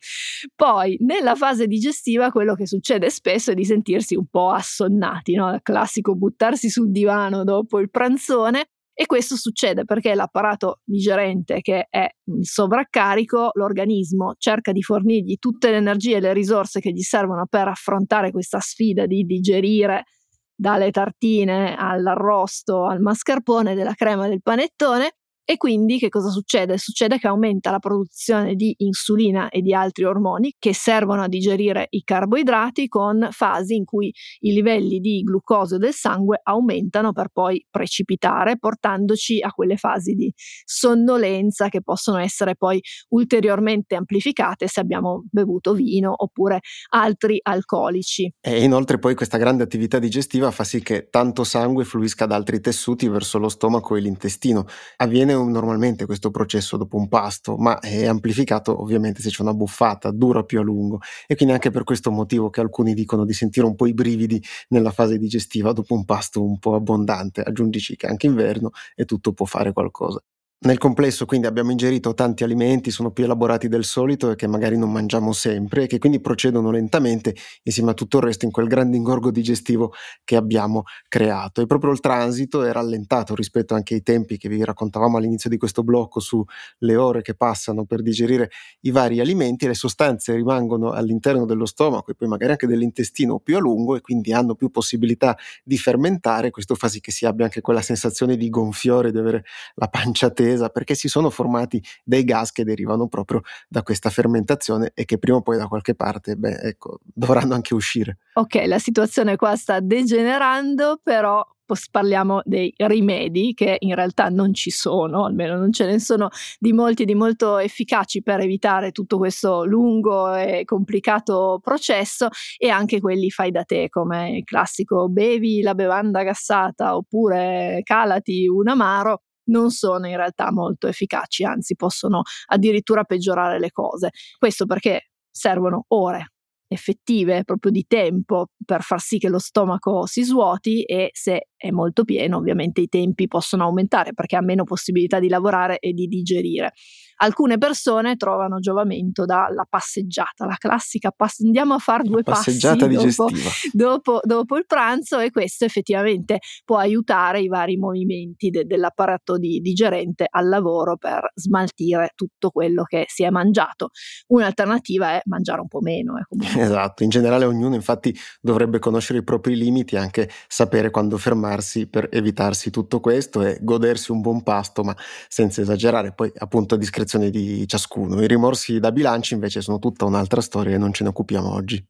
Poi, 0.56 0.98
nella 1.00 1.36
fase 1.36 1.68
digestiva, 1.68 2.32
quello 2.32 2.56
che 2.56 2.68
succede 2.68 3.10
spesso 3.10 3.52
è 3.52 3.54
di 3.54 3.66
sentirsi 3.66 4.16
un 4.16 4.28
po' 4.28 4.52
assonnati, 4.52 5.34
no? 5.34 5.54
Il 5.54 5.62
classico 5.62 6.16
buttarsi 6.16 6.70
sul 6.70 6.92
divano 6.92 7.44
dopo 7.44 7.80
il 7.80 7.90
pranzone. 7.90 8.66
E 8.98 9.08
questo 9.08 9.36
succede 9.36 9.84
perché 9.84 10.16
l'apparato 10.16 10.80
digerente, 10.86 11.60
che 11.60 11.88
è 11.90 12.08
in 12.30 12.44
sovraccarico, 12.44 13.50
l'organismo 13.56 14.36
cerca 14.38 14.72
di 14.72 14.82
fornirgli 14.82 15.36
tutte 15.38 15.70
le 15.70 15.78
energie 15.78 16.16
e 16.16 16.20
le 16.22 16.32
risorse 16.32 16.80
che 16.80 16.92
gli 16.92 17.02
servono 17.02 17.46
per 17.46 17.68
affrontare 17.68 18.32
questa 18.32 18.62
sfida 18.62 19.06
di 19.06 19.24
digerire 19.24 20.06
dalle 20.56 20.92
tartine 20.92 21.76
all'arrosto 21.78 22.86
al 22.86 23.02
mascarpone 23.02 23.76
della 23.76 23.94
crema 23.94 24.28
del 24.28 24.42
panettone 24.42 25.16
e 25.48 25.58
quindi 25.58 26.00
che 26.00 26.10
cosa 26.10 26.30
succede? 26.30 26.80
Succede 26.80 27.20
che 27.20 27.28
aumenta 27.28 27.70
la 27.70 27.78
produzione 27.78 28.56
di 28.56 28.74
insulina 28.80 29.50
e 29.50 29.62
di 29.62 29.76
altri 29.76 30.04
ormoni 30.04 30.56
che 30.58 30.74
servono 30.74 31.22
a 31.22 31.28
digerire 31.28 31.86
i 31.92 32.02
carboidrati 32.04 32.88
con 32.88 33.28
fasi 33.30 33.76
in 33.76 33.86
cui 33.86 34.12
i 34.40 34.52
livelli 34.52 35.00
di 35.00 35.22
glucosio 35.22 35.78
del 35.78 35.94
sangue 35.94 36.40
aumentano 36.42 37.14
per 37.14 37.28
poi 37.32 37.64
precipitare, 37.70 38.58
portandoci 38.58 39.40
a 39.40 39.52
quelle 39.52 39.78
fasi 39.78 40.14
di 40.14 40.34
sonnolenza 40.64 41.70
che 41.70 41.84
possono 41.84 42.18
essere 42.18 42.56
poi 42.56 42.82
ulteriormente 43.10 43.96
amplificate 43.96 44.68
se 44.68 44.80
abbiamo 44.80 45.26
bevuto 45.30 45.74
vino 45.74 46.12
oppure 46.16 46.62
altri 46.90 47.40
alcolici. 47.44 48.34
E 48.42 48.64
inoltre 48.64 48.98
poi 48.98 49.14
questa 49.14 49.38
grande 49.38 49.62
attività 49.62 50.00
digestiva 50.00 50.50
fa 50.50 50.64
sì 50.64 50.82
che 50.82 51.08
tanto 51.12 51.44
sangue 51.44 51.86
fluisca 51.86 52.26
da 52.26 52.36
altri 52.36 52.60
tessuti 52.60 53.08
verso 53.08 53.38
lo 53.38 53.50
stomaco 53.50 53.96
e 53.96 54.00
l'intestino. 54.00 54.66
Avviene 54.98 55.34
normalmente 55.44 56.06
questo 56.06 56.32
processo 56.32 56.78
dopo 56.78 56.98
un 56.98 57.08
pasto, 57.08 57.58
ma 57.58 57.80
è 57.80 58.06
amplificato 58.06 58.80
ovviamente 58.82 59.22
se 59.22 59.30
c'è 59.30 59.42
una 59.42 59.54
buffata, 59.54 60.12
dura 60.12 60.44
più 60.44 60.60
a 60.60 60.64
lungo 60.64 61.00
e 61.28 61.36
quindi 61.36 61.54
anche 61.54 61.72
per 61.72 61.84
questo 61.84 62.12
motivo 62.12 62.50
che 62.50 62.62
alcuni 62.62 62.94
dicono 62.94 63.26
di 63.26 63.34
sentire 63.34 63.66
un 63.66 63.76
po' 63.76 63.86
i 63.88 63.94
brividi 63.94 64.42
nella 64.70 64.92
fase 64.92 65.18
digestiva 65.18 65.72
dopo 65.74 65.94
un 65.94 66.06
pasto 66.06 66.44
un 66.44 66.60
po' 66.60 66.76
abbondante. 66.76 67.42
Aggiungici 67.42 67.96
che 67.96 68.08
anche 68.08 68.28
inverno 68.28 68.72
e 68.96 69.06
tutto 69.06 69.34
può 69.34 69.46
fare 69.46 69.74
qualcosa. 69.74 70.22
Nel 70.58 70.78
complesso 70.80 71.26
quindi 71.26 71.46
abbiamo 71.46 71.70
ingerito 71.70 72.16
tanti 72.16 72.44
alimenti, 72.44 72.90
sono 72.90 73.12
più 73.12 73.26
elaborati 73.26 73.68
del 73.68 73.84
solito 73.84 74.32
e 74.32 74.36
che 74.36 74.48
magari 74.48 74.78
non 74.78 74.92
mangiamo 74.92 75.32
sempre 75.32 75.84
e 75.84 75.88
che 75.88 76.00
quindi 76.00 76.20
procedono 76.22 76.72
lentamente 76.72 77.36
insieme 77.64 77.92
a 77.92 77.94
tutto 77.94 78.18
il 78.18 78.24
resto 78.24 78.46
in 78.46 78.52
quel 78.52 78.68
grande 78.68 78.98
ingorgo 78.98 79.30
digestivo 79.30 79.94
che 80.24 80.36
abbiamo 80.36 80.84
creato. 81.08 81.62
E 81.62 81.68
proprio 81.68 81.92
il 81.92 82.00
transito 82.00 82.64
è 82.64 82.72
rallentato 82.72 83.36
rispetto 83.36 83.76
anche 83.76 83.94
ai 83.96 84.02
tempi 84.02 84.38
che 84.38 84.50
vi 84.50 84.64
raccontavamo 84.64 85.18
all'inizio 85.18 85.52
di 85.52 85.58
questo 85.58 85.84
blocco 85.84 86.20
sulle 86.20 86.96
ore 86.96 87.22
che 87.22 87.36
passano 87.36 87.86
per 87.86 88.02
digerire 88.02 88.50
i 88.82 88.92
vari 88.92 89.20
alimenti, 89.20 89.68
le 89.68 89.76
sostanze 89.76 90.34
rimangono 90.34 90.92
all'interno 90.94 91.46
dello 91.46 91.66
stomaco 91.68 92.10
e 92.10 92.16
poi 92.16 92.28
magari 92.30 92.54
anche 92.54 92.66
dell'intestino 92.66 93.38
più 93.40 93.58
a 93.58 93.60
lungo 93.60 93.96
e 93.98 94.02
quindi 94.02 94.34
hanno 94.34 94.56
più 94.56 94.72
possibilità 94.72 95.38
di 95.64 95.78
fermentare, 95.78 96.50
questo 96.50 96.74
fa 96.74 96.88
sì 96.88 97.02
che 97.02 97.12
si 97.12 97.26
abbia 97.28 97.46
anche 97.46 97.62
quella 97.62 97.82
sensazione 97.82 98.36
di 98.36 98.50
gonfiore, 98.50 99.12
di 99.12 99.20
avere 99.20 99.44
la 99.76 99.88
pancia 99.90 100.32
tesa 100.32 100.44
attesa 100.46 100.70
perché 100.70 100.96
si 100.96 101.08
sono 101.08 101.30
formati 101.30 101.82
dei 102.04 102.24
gas 102.24 102.52
che 102.52 102.64
derivano 102.64 103.08
proprio 103.08 103.42
da 103.68 103.84
questa 103.84 104.10
fermentazione 104.10 104.92
e 104.94 105.06
che 105.06 105.18
prima 105.18 105.38
o 105.38 105.42
poi 105.42 105.58
da 105.58 105.68
qualche 105.68 105.96
parte, 105.96 106.36
beh, 106.36 106.60
ecco, 106.62 107.00
dovranno 107.04 107.54
anche 107.54 107.74
uscire. 107.74 108.20
Ok, 108.34 108.64
la 108.66 108.80
situazione 108.80 109.36
qua 109.36 109.56
sta 109.56 109.80
degenerando, 109.80 111.00
però 111.02 111.44
parliamo 111.90 112.42
dei 112.44 112.72
rimedi 112.78 113.56
che 113.56 113.78
in 113.80 113.96
realtà 113.96 114.30
non 114.30 114.54
ci 114.54 114.70
sono, 114.70 115.26
almeno 115.26 115.58
non 115.58 115.72
ce 115.72 115.88
ne 115.88 116.00
sono 116.00 116.30
di 116.60 116.74
molti 116.74 117.06
di 117.06 117.16
molto 117.16 117.58
efficaci 117.58 118.22
per 118.22 118.40
evitare 118.42 118.92
tutto 118.92 119.18
questo 119.18 119.66
lungo 119.66 120.36
e 120.36 120.64
complicato 120.64 121.60
processo 121.64 122.28
e 122.60 122.70
anche 122.70 123.00
quelli 123.00 123.32
fai 123.32 123.50
da 123.50 123.64
te 123.64 123.90
come 123.90 124.38
il 124.38 124.44
classico 124.44 125.10
bevi 125.10 125.64
la 125.64 125.74
bevanda 125.74 126.22
gassata 126.22 126.96
oppure 126.96 127.82
calati 127.84 128.48
un 128.48 128.68
amaro 128.68 129.22
non 129.46 129.72
sono 129.72 130.08
in 130.08 130.16
realtà 130.16 130.52
molto 130.52 130.88
efficaci, 130.88 131.44
anzi 131.44 131.76
possono 131.76 132.22
addirittura 132.48 133.04
peggiorare 133.04 133.60
le 133.60 133.72
cose. 133.72 134.12
Questo 134.38 134.66
perché 134.66 135.10
servono 135.30 135.86
ore 135.90 136.30
effettive 136.68 137.44
proprio 137.44 137.72
di 137.72 137.86
tempo 137.88 138.48
per 138.66 138.82
far 138.82 139.00
sì 139.00 139.18
che 139.18 139.30
lo 139.30 139.40
stomaco 139.40 140.06
si 140.08 140.24
svuoti 140.24 140.84
e 140.84 141.10
se 141.14 141.50
è 141.68 141.72
molto 141.72 142.04
pieno 142.04 142.38
ovviamente 142.38 142.82
i 142.82 142.88
tempi 142.88 143.28
possono 143.28 143.64
aumentare 143.64 144.14
perché 144.14 144.36
ha 144.36 144.42
meno 144.42 144.64
possibilità 144.64 145.20
di 145.20 145.30
lavorare 145.30 145.80
e 145.80 145.94
di 145.94 146.08
digerire. 146.08 146.74
Alcune 147.18 147.58
persone 147.58 148.18
trovano 148.18 148.60
giovamento 148.60 149.24
dalla 149.24 149.66
passeggiata, 149.70 150.46
la 150.46 150.58
classica 150.58 151.12
pass- 151.12 151.40
andiamo 151.40 151.74
a 151.74 151.78
fare 151.78 152.04
due 152.04 152.24
passi 152.24 152.58
dopo, 152.88 153.30
dopo, 153.72 154.20
dopo, 154.22 154.58
il 154.58 154.66
pranzo 154.66 155.20
e 155.20 155.32
questo 155.32 155.64
effettivamente 155.64 156.40
può 156.66 156.78
aiutare 156.78 157.40
i 157.40 157.48
vari 157.48 157.78
movimenti 157.78 158.50
de- 158.50 158.66
dell'apparato 158.66 159.38
di- 159.38 159.60
digerente 159.62 160.28
al 160.30 160.50
lavoro 160.50 160.98
per 160.98 161.32
smaltire 161.36 162.12
tutto 162.16 162.50
quello 162.50 162.84
che 162.84 163.06
si 163.08 163.24
è 163.24 163.30
mangiato. 163.30 163.92
Un'alternativa 164.28 165.12
è 165.12 165.22
mangiare 165.26 165.62
un 165.62 165.68
po' 165.68 165.80
meno. 165.80 166.16
Eh, 166.18 166.60
esatto, 166.60 167.04
in 167.04 167.10
generale 167.10 167.46
ognuno 167.46 167.76
infatti 167.76 168.14
dovrebbe 168.42 168.80
conoscere 168.80 169.20
i 169.20 169.24
propri 169.24 169.56
limiti 169.56 169.96
e 169.96 170.00
anche 170.00 170.30
sapere 170.48 170.90
quando 170.90 171.18
fermarsi 171.56 171.88
per 171.88 172.10
evitarsi 172.12 172.70
tutto 172.70 173.00
questo 173.00 173.42
e 173.42 173.58
godersi 173.62 174.12
un 174.12 174.22
buon 174.22 174.44
pasto 174.44 174.84
ma 174.84 174.96
senza 175.28 175.62
esagerare, 175.62 176.14
poi 176.14 176.32
appunto 176.38 176.76
a 176.76 176.78
discrezione 176.78 177.30
di 177.30 177.66
ciascuno. 177.68 178.22
I 178.22 178.28
rimorsi 178.28 178.80
da 178.80 178.92
bilanci 178.92 179.34
invece 179.34 179.62
sono 179.62 179.80
tutta 179.80 180.06
un'altra 180.06 180.42
storia 180.42 180.76
e 180.76 180.78
non 180.78 180.94
ce 180.94 181.04
ne 181.04 181.10
occupiamo 181.10 181.52
oggi. 181.52 181.86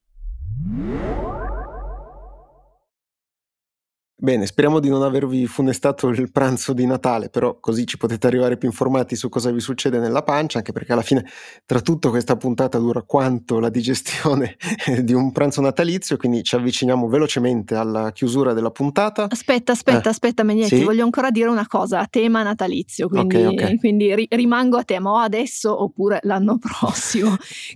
Bene, 4.25 4.47
speriamo 4.47 4.79
di 4.79 4.89
non 4.89 5.03
avervi 5.03 5.45
funestato 5.45 6.07
il 6.07 6.31
pranzo 6.31 6.73
di 6.73 6.87
Natale, 6.87 7.29
però 7.29 7.59
così 7.59 7.85
ci 7.85 7.97
potete 7.97 8.25
arrivare 8.25 8.57
più 8.57 8.67
informati 8.67 9.15
su 9.15 9.29
cosa 9.29 9.51
vi 9.51 9.59
succede 9.59 9.99
nella 9.99 10.23
pancia, 10.23 10.57
anche 10.57 10.71
perché 10.71 10.93
alla 10.93 11.03
fine 11.03 11.23
tra 11.63 11.79
tutto 11.79 12.09
questa 12.09 12.35
puntata 12.35 12.79
dura 12.79 13.03
quanto 13.03 13.59
la 13.59 13.69
digestione 13.69 14.57
di 15.03 15.13
un 15.13 15.31
pranzo 15.31 15.61
natalizio, 15.61 16.17
quindi 16.17 16.41
ci 16.41 16.55
avviciniamo 16.55 17.07
velocemente 17.07 17.75
alla 17.75 18.11
chiusura 18.13 18.53
della 18.53 18.71
puntata. 18.71 19.27
Aspetta, 19.29 19.73
aspetta, 19.73 20.07
eh, 20.07 20.09
aspetta 20.09 20.41
Megnetti, 20.41 20.77
sì? 20.77 20.83
voglio 20.83 21.03
ancora 21.03 21.29
dire 21.29 21.49
una 21.49 21.67
cosa, 21.67 21.99
a 21.99 22.07
tema 22.09 22.41
natalizio, 22.41 23.07
quindi, 23.07 23.35
okay, 23.35 23.53
okay. 23.53 23.77
quindi 23.77 24.15
ri- 24.15 24.27
rimango 24.31 24.77
a 24.77 24.83
tema 24.83 25.11
o 25.11 25.17
adesso 25.17 25.83
oppure 25.83 26.17
l'anno 26.23 26.57
prossimo. 26.79 27.35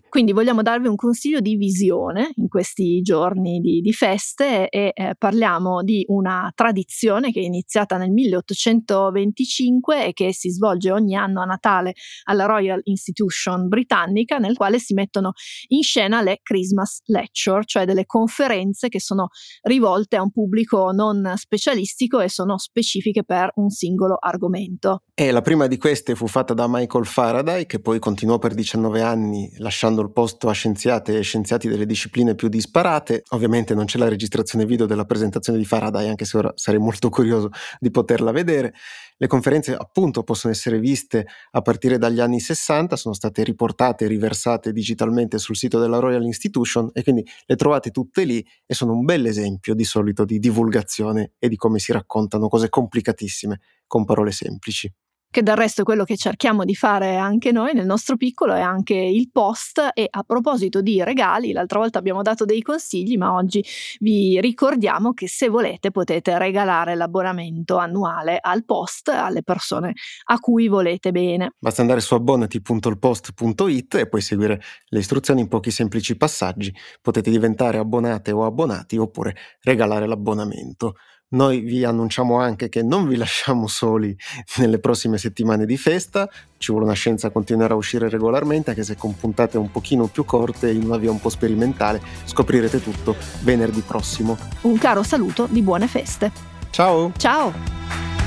quindi 0.10 0.32
vogliamo 0.32 0.64
darvi 0.64 0.88
un 0.88 0.96
consiglio 0.96 1.42
di 1.42 1.56
visione 1.58 2.32
in 2.38 2.48
questi 2.48 3.02
giorni 3.04 3.60
di, 3.60 3.82
di 3.82 3.94
feste 3.94 4.68
e 4.70 4.94
eh, 4.96 5.14
parliamo 5.16 5.84
di 5.84 6.04
una 6.08 6.38
tradizione 6.54 7.32
che 7.32 7.40
è 7.40 7.44
iniziata 7.44 7.98
nel 7.98 8.12
1825 8.12 10.06
e 10.06 10.14
che 10.14 10.34
si 10.34 10.50
svolge 10.50 10.92
ogni 10.92 11.16
anno 11.16 11.42
a 11.42 11.46
Natale 11.46 11.94
alla 12.24 12.46
Royal 12.46 12.82
Institution 12.84 13.68
britannica, 13.68 14.38
nel 14.38 14.56
quale 14.56 14.80
si 14.80 14.94
mettono 14.94 15.34
in 15.68 15.82
scena 15.82 16.22
le 16.22 16.40
Christmas 16.42 17.02
Lecture, 17.06 17.64
cioè 17.66 17.86
delle 17.86 18.06
conferenze 18.06 18.90
che 18.90 19.00
sono 19.00 19.30
rivolte 19.64 20.16
a 20.16 20.22
un 20.22 20.32
pubblico 20.32 20.92
non 20.92 21.34
specialistico 21.36 22.20
e 22.20 22.30
sono 22.30 22.58
specifiche 22.58 23.24
per 23.24 23.52
un 23.56 23.70
singolo 23.70 24.18
argomento. 24.20 25.04
E 25.14 25.32
la 25.32 25.42
prima 25.42 25.68
di 25.68 25.78
queste 25.78 26.16
fu 26.16 26.28
fatta 26.28 26.54
da 26.54 26.66
Michael 26.68 27.06
Faraday, 27.06 27.66
che 27.66 27.80
poi 27.80 28.00
continuò 28.00 28.38
per 28.38 28.54
19 28.54 29.02
anni 29.02 29.52
lasciando 29.58 30.02
il 30.02 30.12
posto 30.12 30.48
a 30.48 30.54
scienziate 30.54 31.18
e 31.18 31.22
scienziati 31.22 31.68
delle 31.68 31.86
discipline 31.86 32.36
più 32.36 32.48
disparate. 32.48 33.24
Ovviamente 33.30 33.74
non 33.74 33.86
c'è 33.86 33.98
la 33.98 34.08
registrazione 34.08 34.66
video 34.66 34.86
della 34.86 35.06
presentazione 35.06 35.60
di 35.60 35.66
Faraday, 35.66 36.08
anche 36.08 36.26
se 36.26 36.29
ora 36.38 36.52
sarei 36.56 36.80
molto 36.80 37.10
curioso 37.10 37.50
di 37.80 37.92
poterla 37.92 38.32
vedere. 38.32 38.74
Le 39.18 39.28
conferenze 39.28 39.76
appunto 39.76 40.24
possono 40.24 40.54
essere 40.54 40.80
viste 40.80 41.28
a 41.52 41.62
partire 41.62 41.98
dagli 41.98 42.20
anni 42.20 42.40
60, 42.40 42.96
sono 42.96 43.14
state 43.14 43.44
riportate 43.44 44.06
e 44.06 44.08
riversate 44.08 44.72
digitalmente 44.72 45.38
sul 45.38 45.58
sito 45.58 45.80
della 45.80 46.00
Royal 46.00 46.24
Institution 46.24 46.90
e 46.94 47.04
quindi 47.04 47.26
le 47.46 47.56
trovate 47.56 47.92
tutte 47.92 48.24
lì 48.24 48.46
e 48.66 48.74
sono 48.74 48.94
un 48.94 49.04
bel 49.04 49.26
esempio 49.26 49.74
di 49.74 49.84
solito 49.84 50.24
di 50.24 50.40
divulgazione 50.40 51.34
e 51.38 51.50
di 51.50 51.56
come 51.56 51.80
si 51.80 51.92
raccontano 51.92 52.48
cose 52.48 52.70
complicatissime 52.70 53.60
con 53.88 54.06
parole 54.06 54.32
semplici 54.32 54.92
che 55.32 55.44
del 55.44 55.56
resto 55.56 55.82
è 55.82 55.84
quello 55.84 56.04
che 56.04 56.18
cerchiamo 56.18 56.66
di 56.66 56.74
fare 56.74 57.18
anche 57.18 57.52
noi 57.52 57.74
nel 57.74 57.86
nostro 57.86 58.18
piccolo 58.18 58.54
è 58.54 58.62
anche 58.62 58.96
il 58.96 59.30
post 59.32 59.90
e 59.94 60.08
a 60.10 60.24
proposito 60.24 60.82
di 60.82 61.04
regali, 61.04 61.52
l'altra 61.52 61.80
volta 61.80 62.00
abbiamo 62.00 62.22
dato 62.22 62.46
dei 62.46 62.62
consigli, 62.62 63.16
ma 63.16 63.34
oggi 63.34 63.64
vi 64.00 64.42
ricordiamo 64.42 65.14
che 65.14 65.28
se 65.28 65.50
volete 65.50 65.92
potete 65.92 66.38
regalare 66.38 66.96
l'abbonamento 66.96 67.78
annuale 67.78 68.40
al 68.42 68.66
post 68.66 69.10
alle 69.10 69.44
persone 69.44 69.94
a 70.26 70.40
cui 70.40 70.68
volete 70.68 71.12
bene. 71.12 71.52
Basta 71.60 71.82
andare 71.82 72.00
su 72.00 72.16
abbonati.ilpost.it 72.16 73.96
e 73.96 74.08
poi 74.08 74.22
seguire 74.22 74.62
le 74.88 75.00
istruzioni 75.00 75.42
in 75.42 75.48
pochi 75.48 75.70
semplici 75.70 76.18
passaggi. 76.18 76.74
Potete 77.02 77.30
diventare 77.30 77.78
abbonate 77.78 78.32
o 78.32 78.46
abbonati 78.46 78.98
oppure 78.98 79.36
regalare 79.62 80.08
l'abbonamento. 80.08 80.96
Noi 81.32 81.60
vi 81.60 81.84
annunciamo 81.84 82.40
anche 82.40 82.70
che 82.70 82.82
non 82.82 83.08
vi 83.08 83.16
lasciamo 83.16 83.68
soli 83.68 84.18
nelle 84.58 84.80
prossime 84.80 85.20
settimane 85.20 85.68
di 85.68 85.78
festa, 85.78 86.28
ci 86.58 86.72
vuole 86.72 86.88
una 86.88 86.96
scienza 86.96 87.28
a 87.28 87.30
continuare 87.30 87.74
a 87.74 87.76
uscire 87.76 88.10
regolarmente, 88.10 88.72
anche 88.72 88.84
se 88.84 88.96
con 88.96 89.16
puntate 89.16 89.60
un 89.60 89.70
pochino 89.70 90.08
più 90.08 90.26
corte, 90.26 90.72
in 90.72 90.86
una 90.86 90.98
via 90.98 91.12
un 91.12 91.20
po' 91.20 91.30
sperimentale, 91.30 92.02
scoprirete 92.26 92.82
tutto 92.82 93.16
venerdì 93.42 93.82
prossimo. 93.82 94.38
Un 94.62 94.80
caro 94.80 95.04
saluto 95.04 95.48
di 95.48 95.62
buone 95.62 95.88
feste. 95.88 96.32
Ciao! 96.72 97.12
Ciao! 97.16 98.19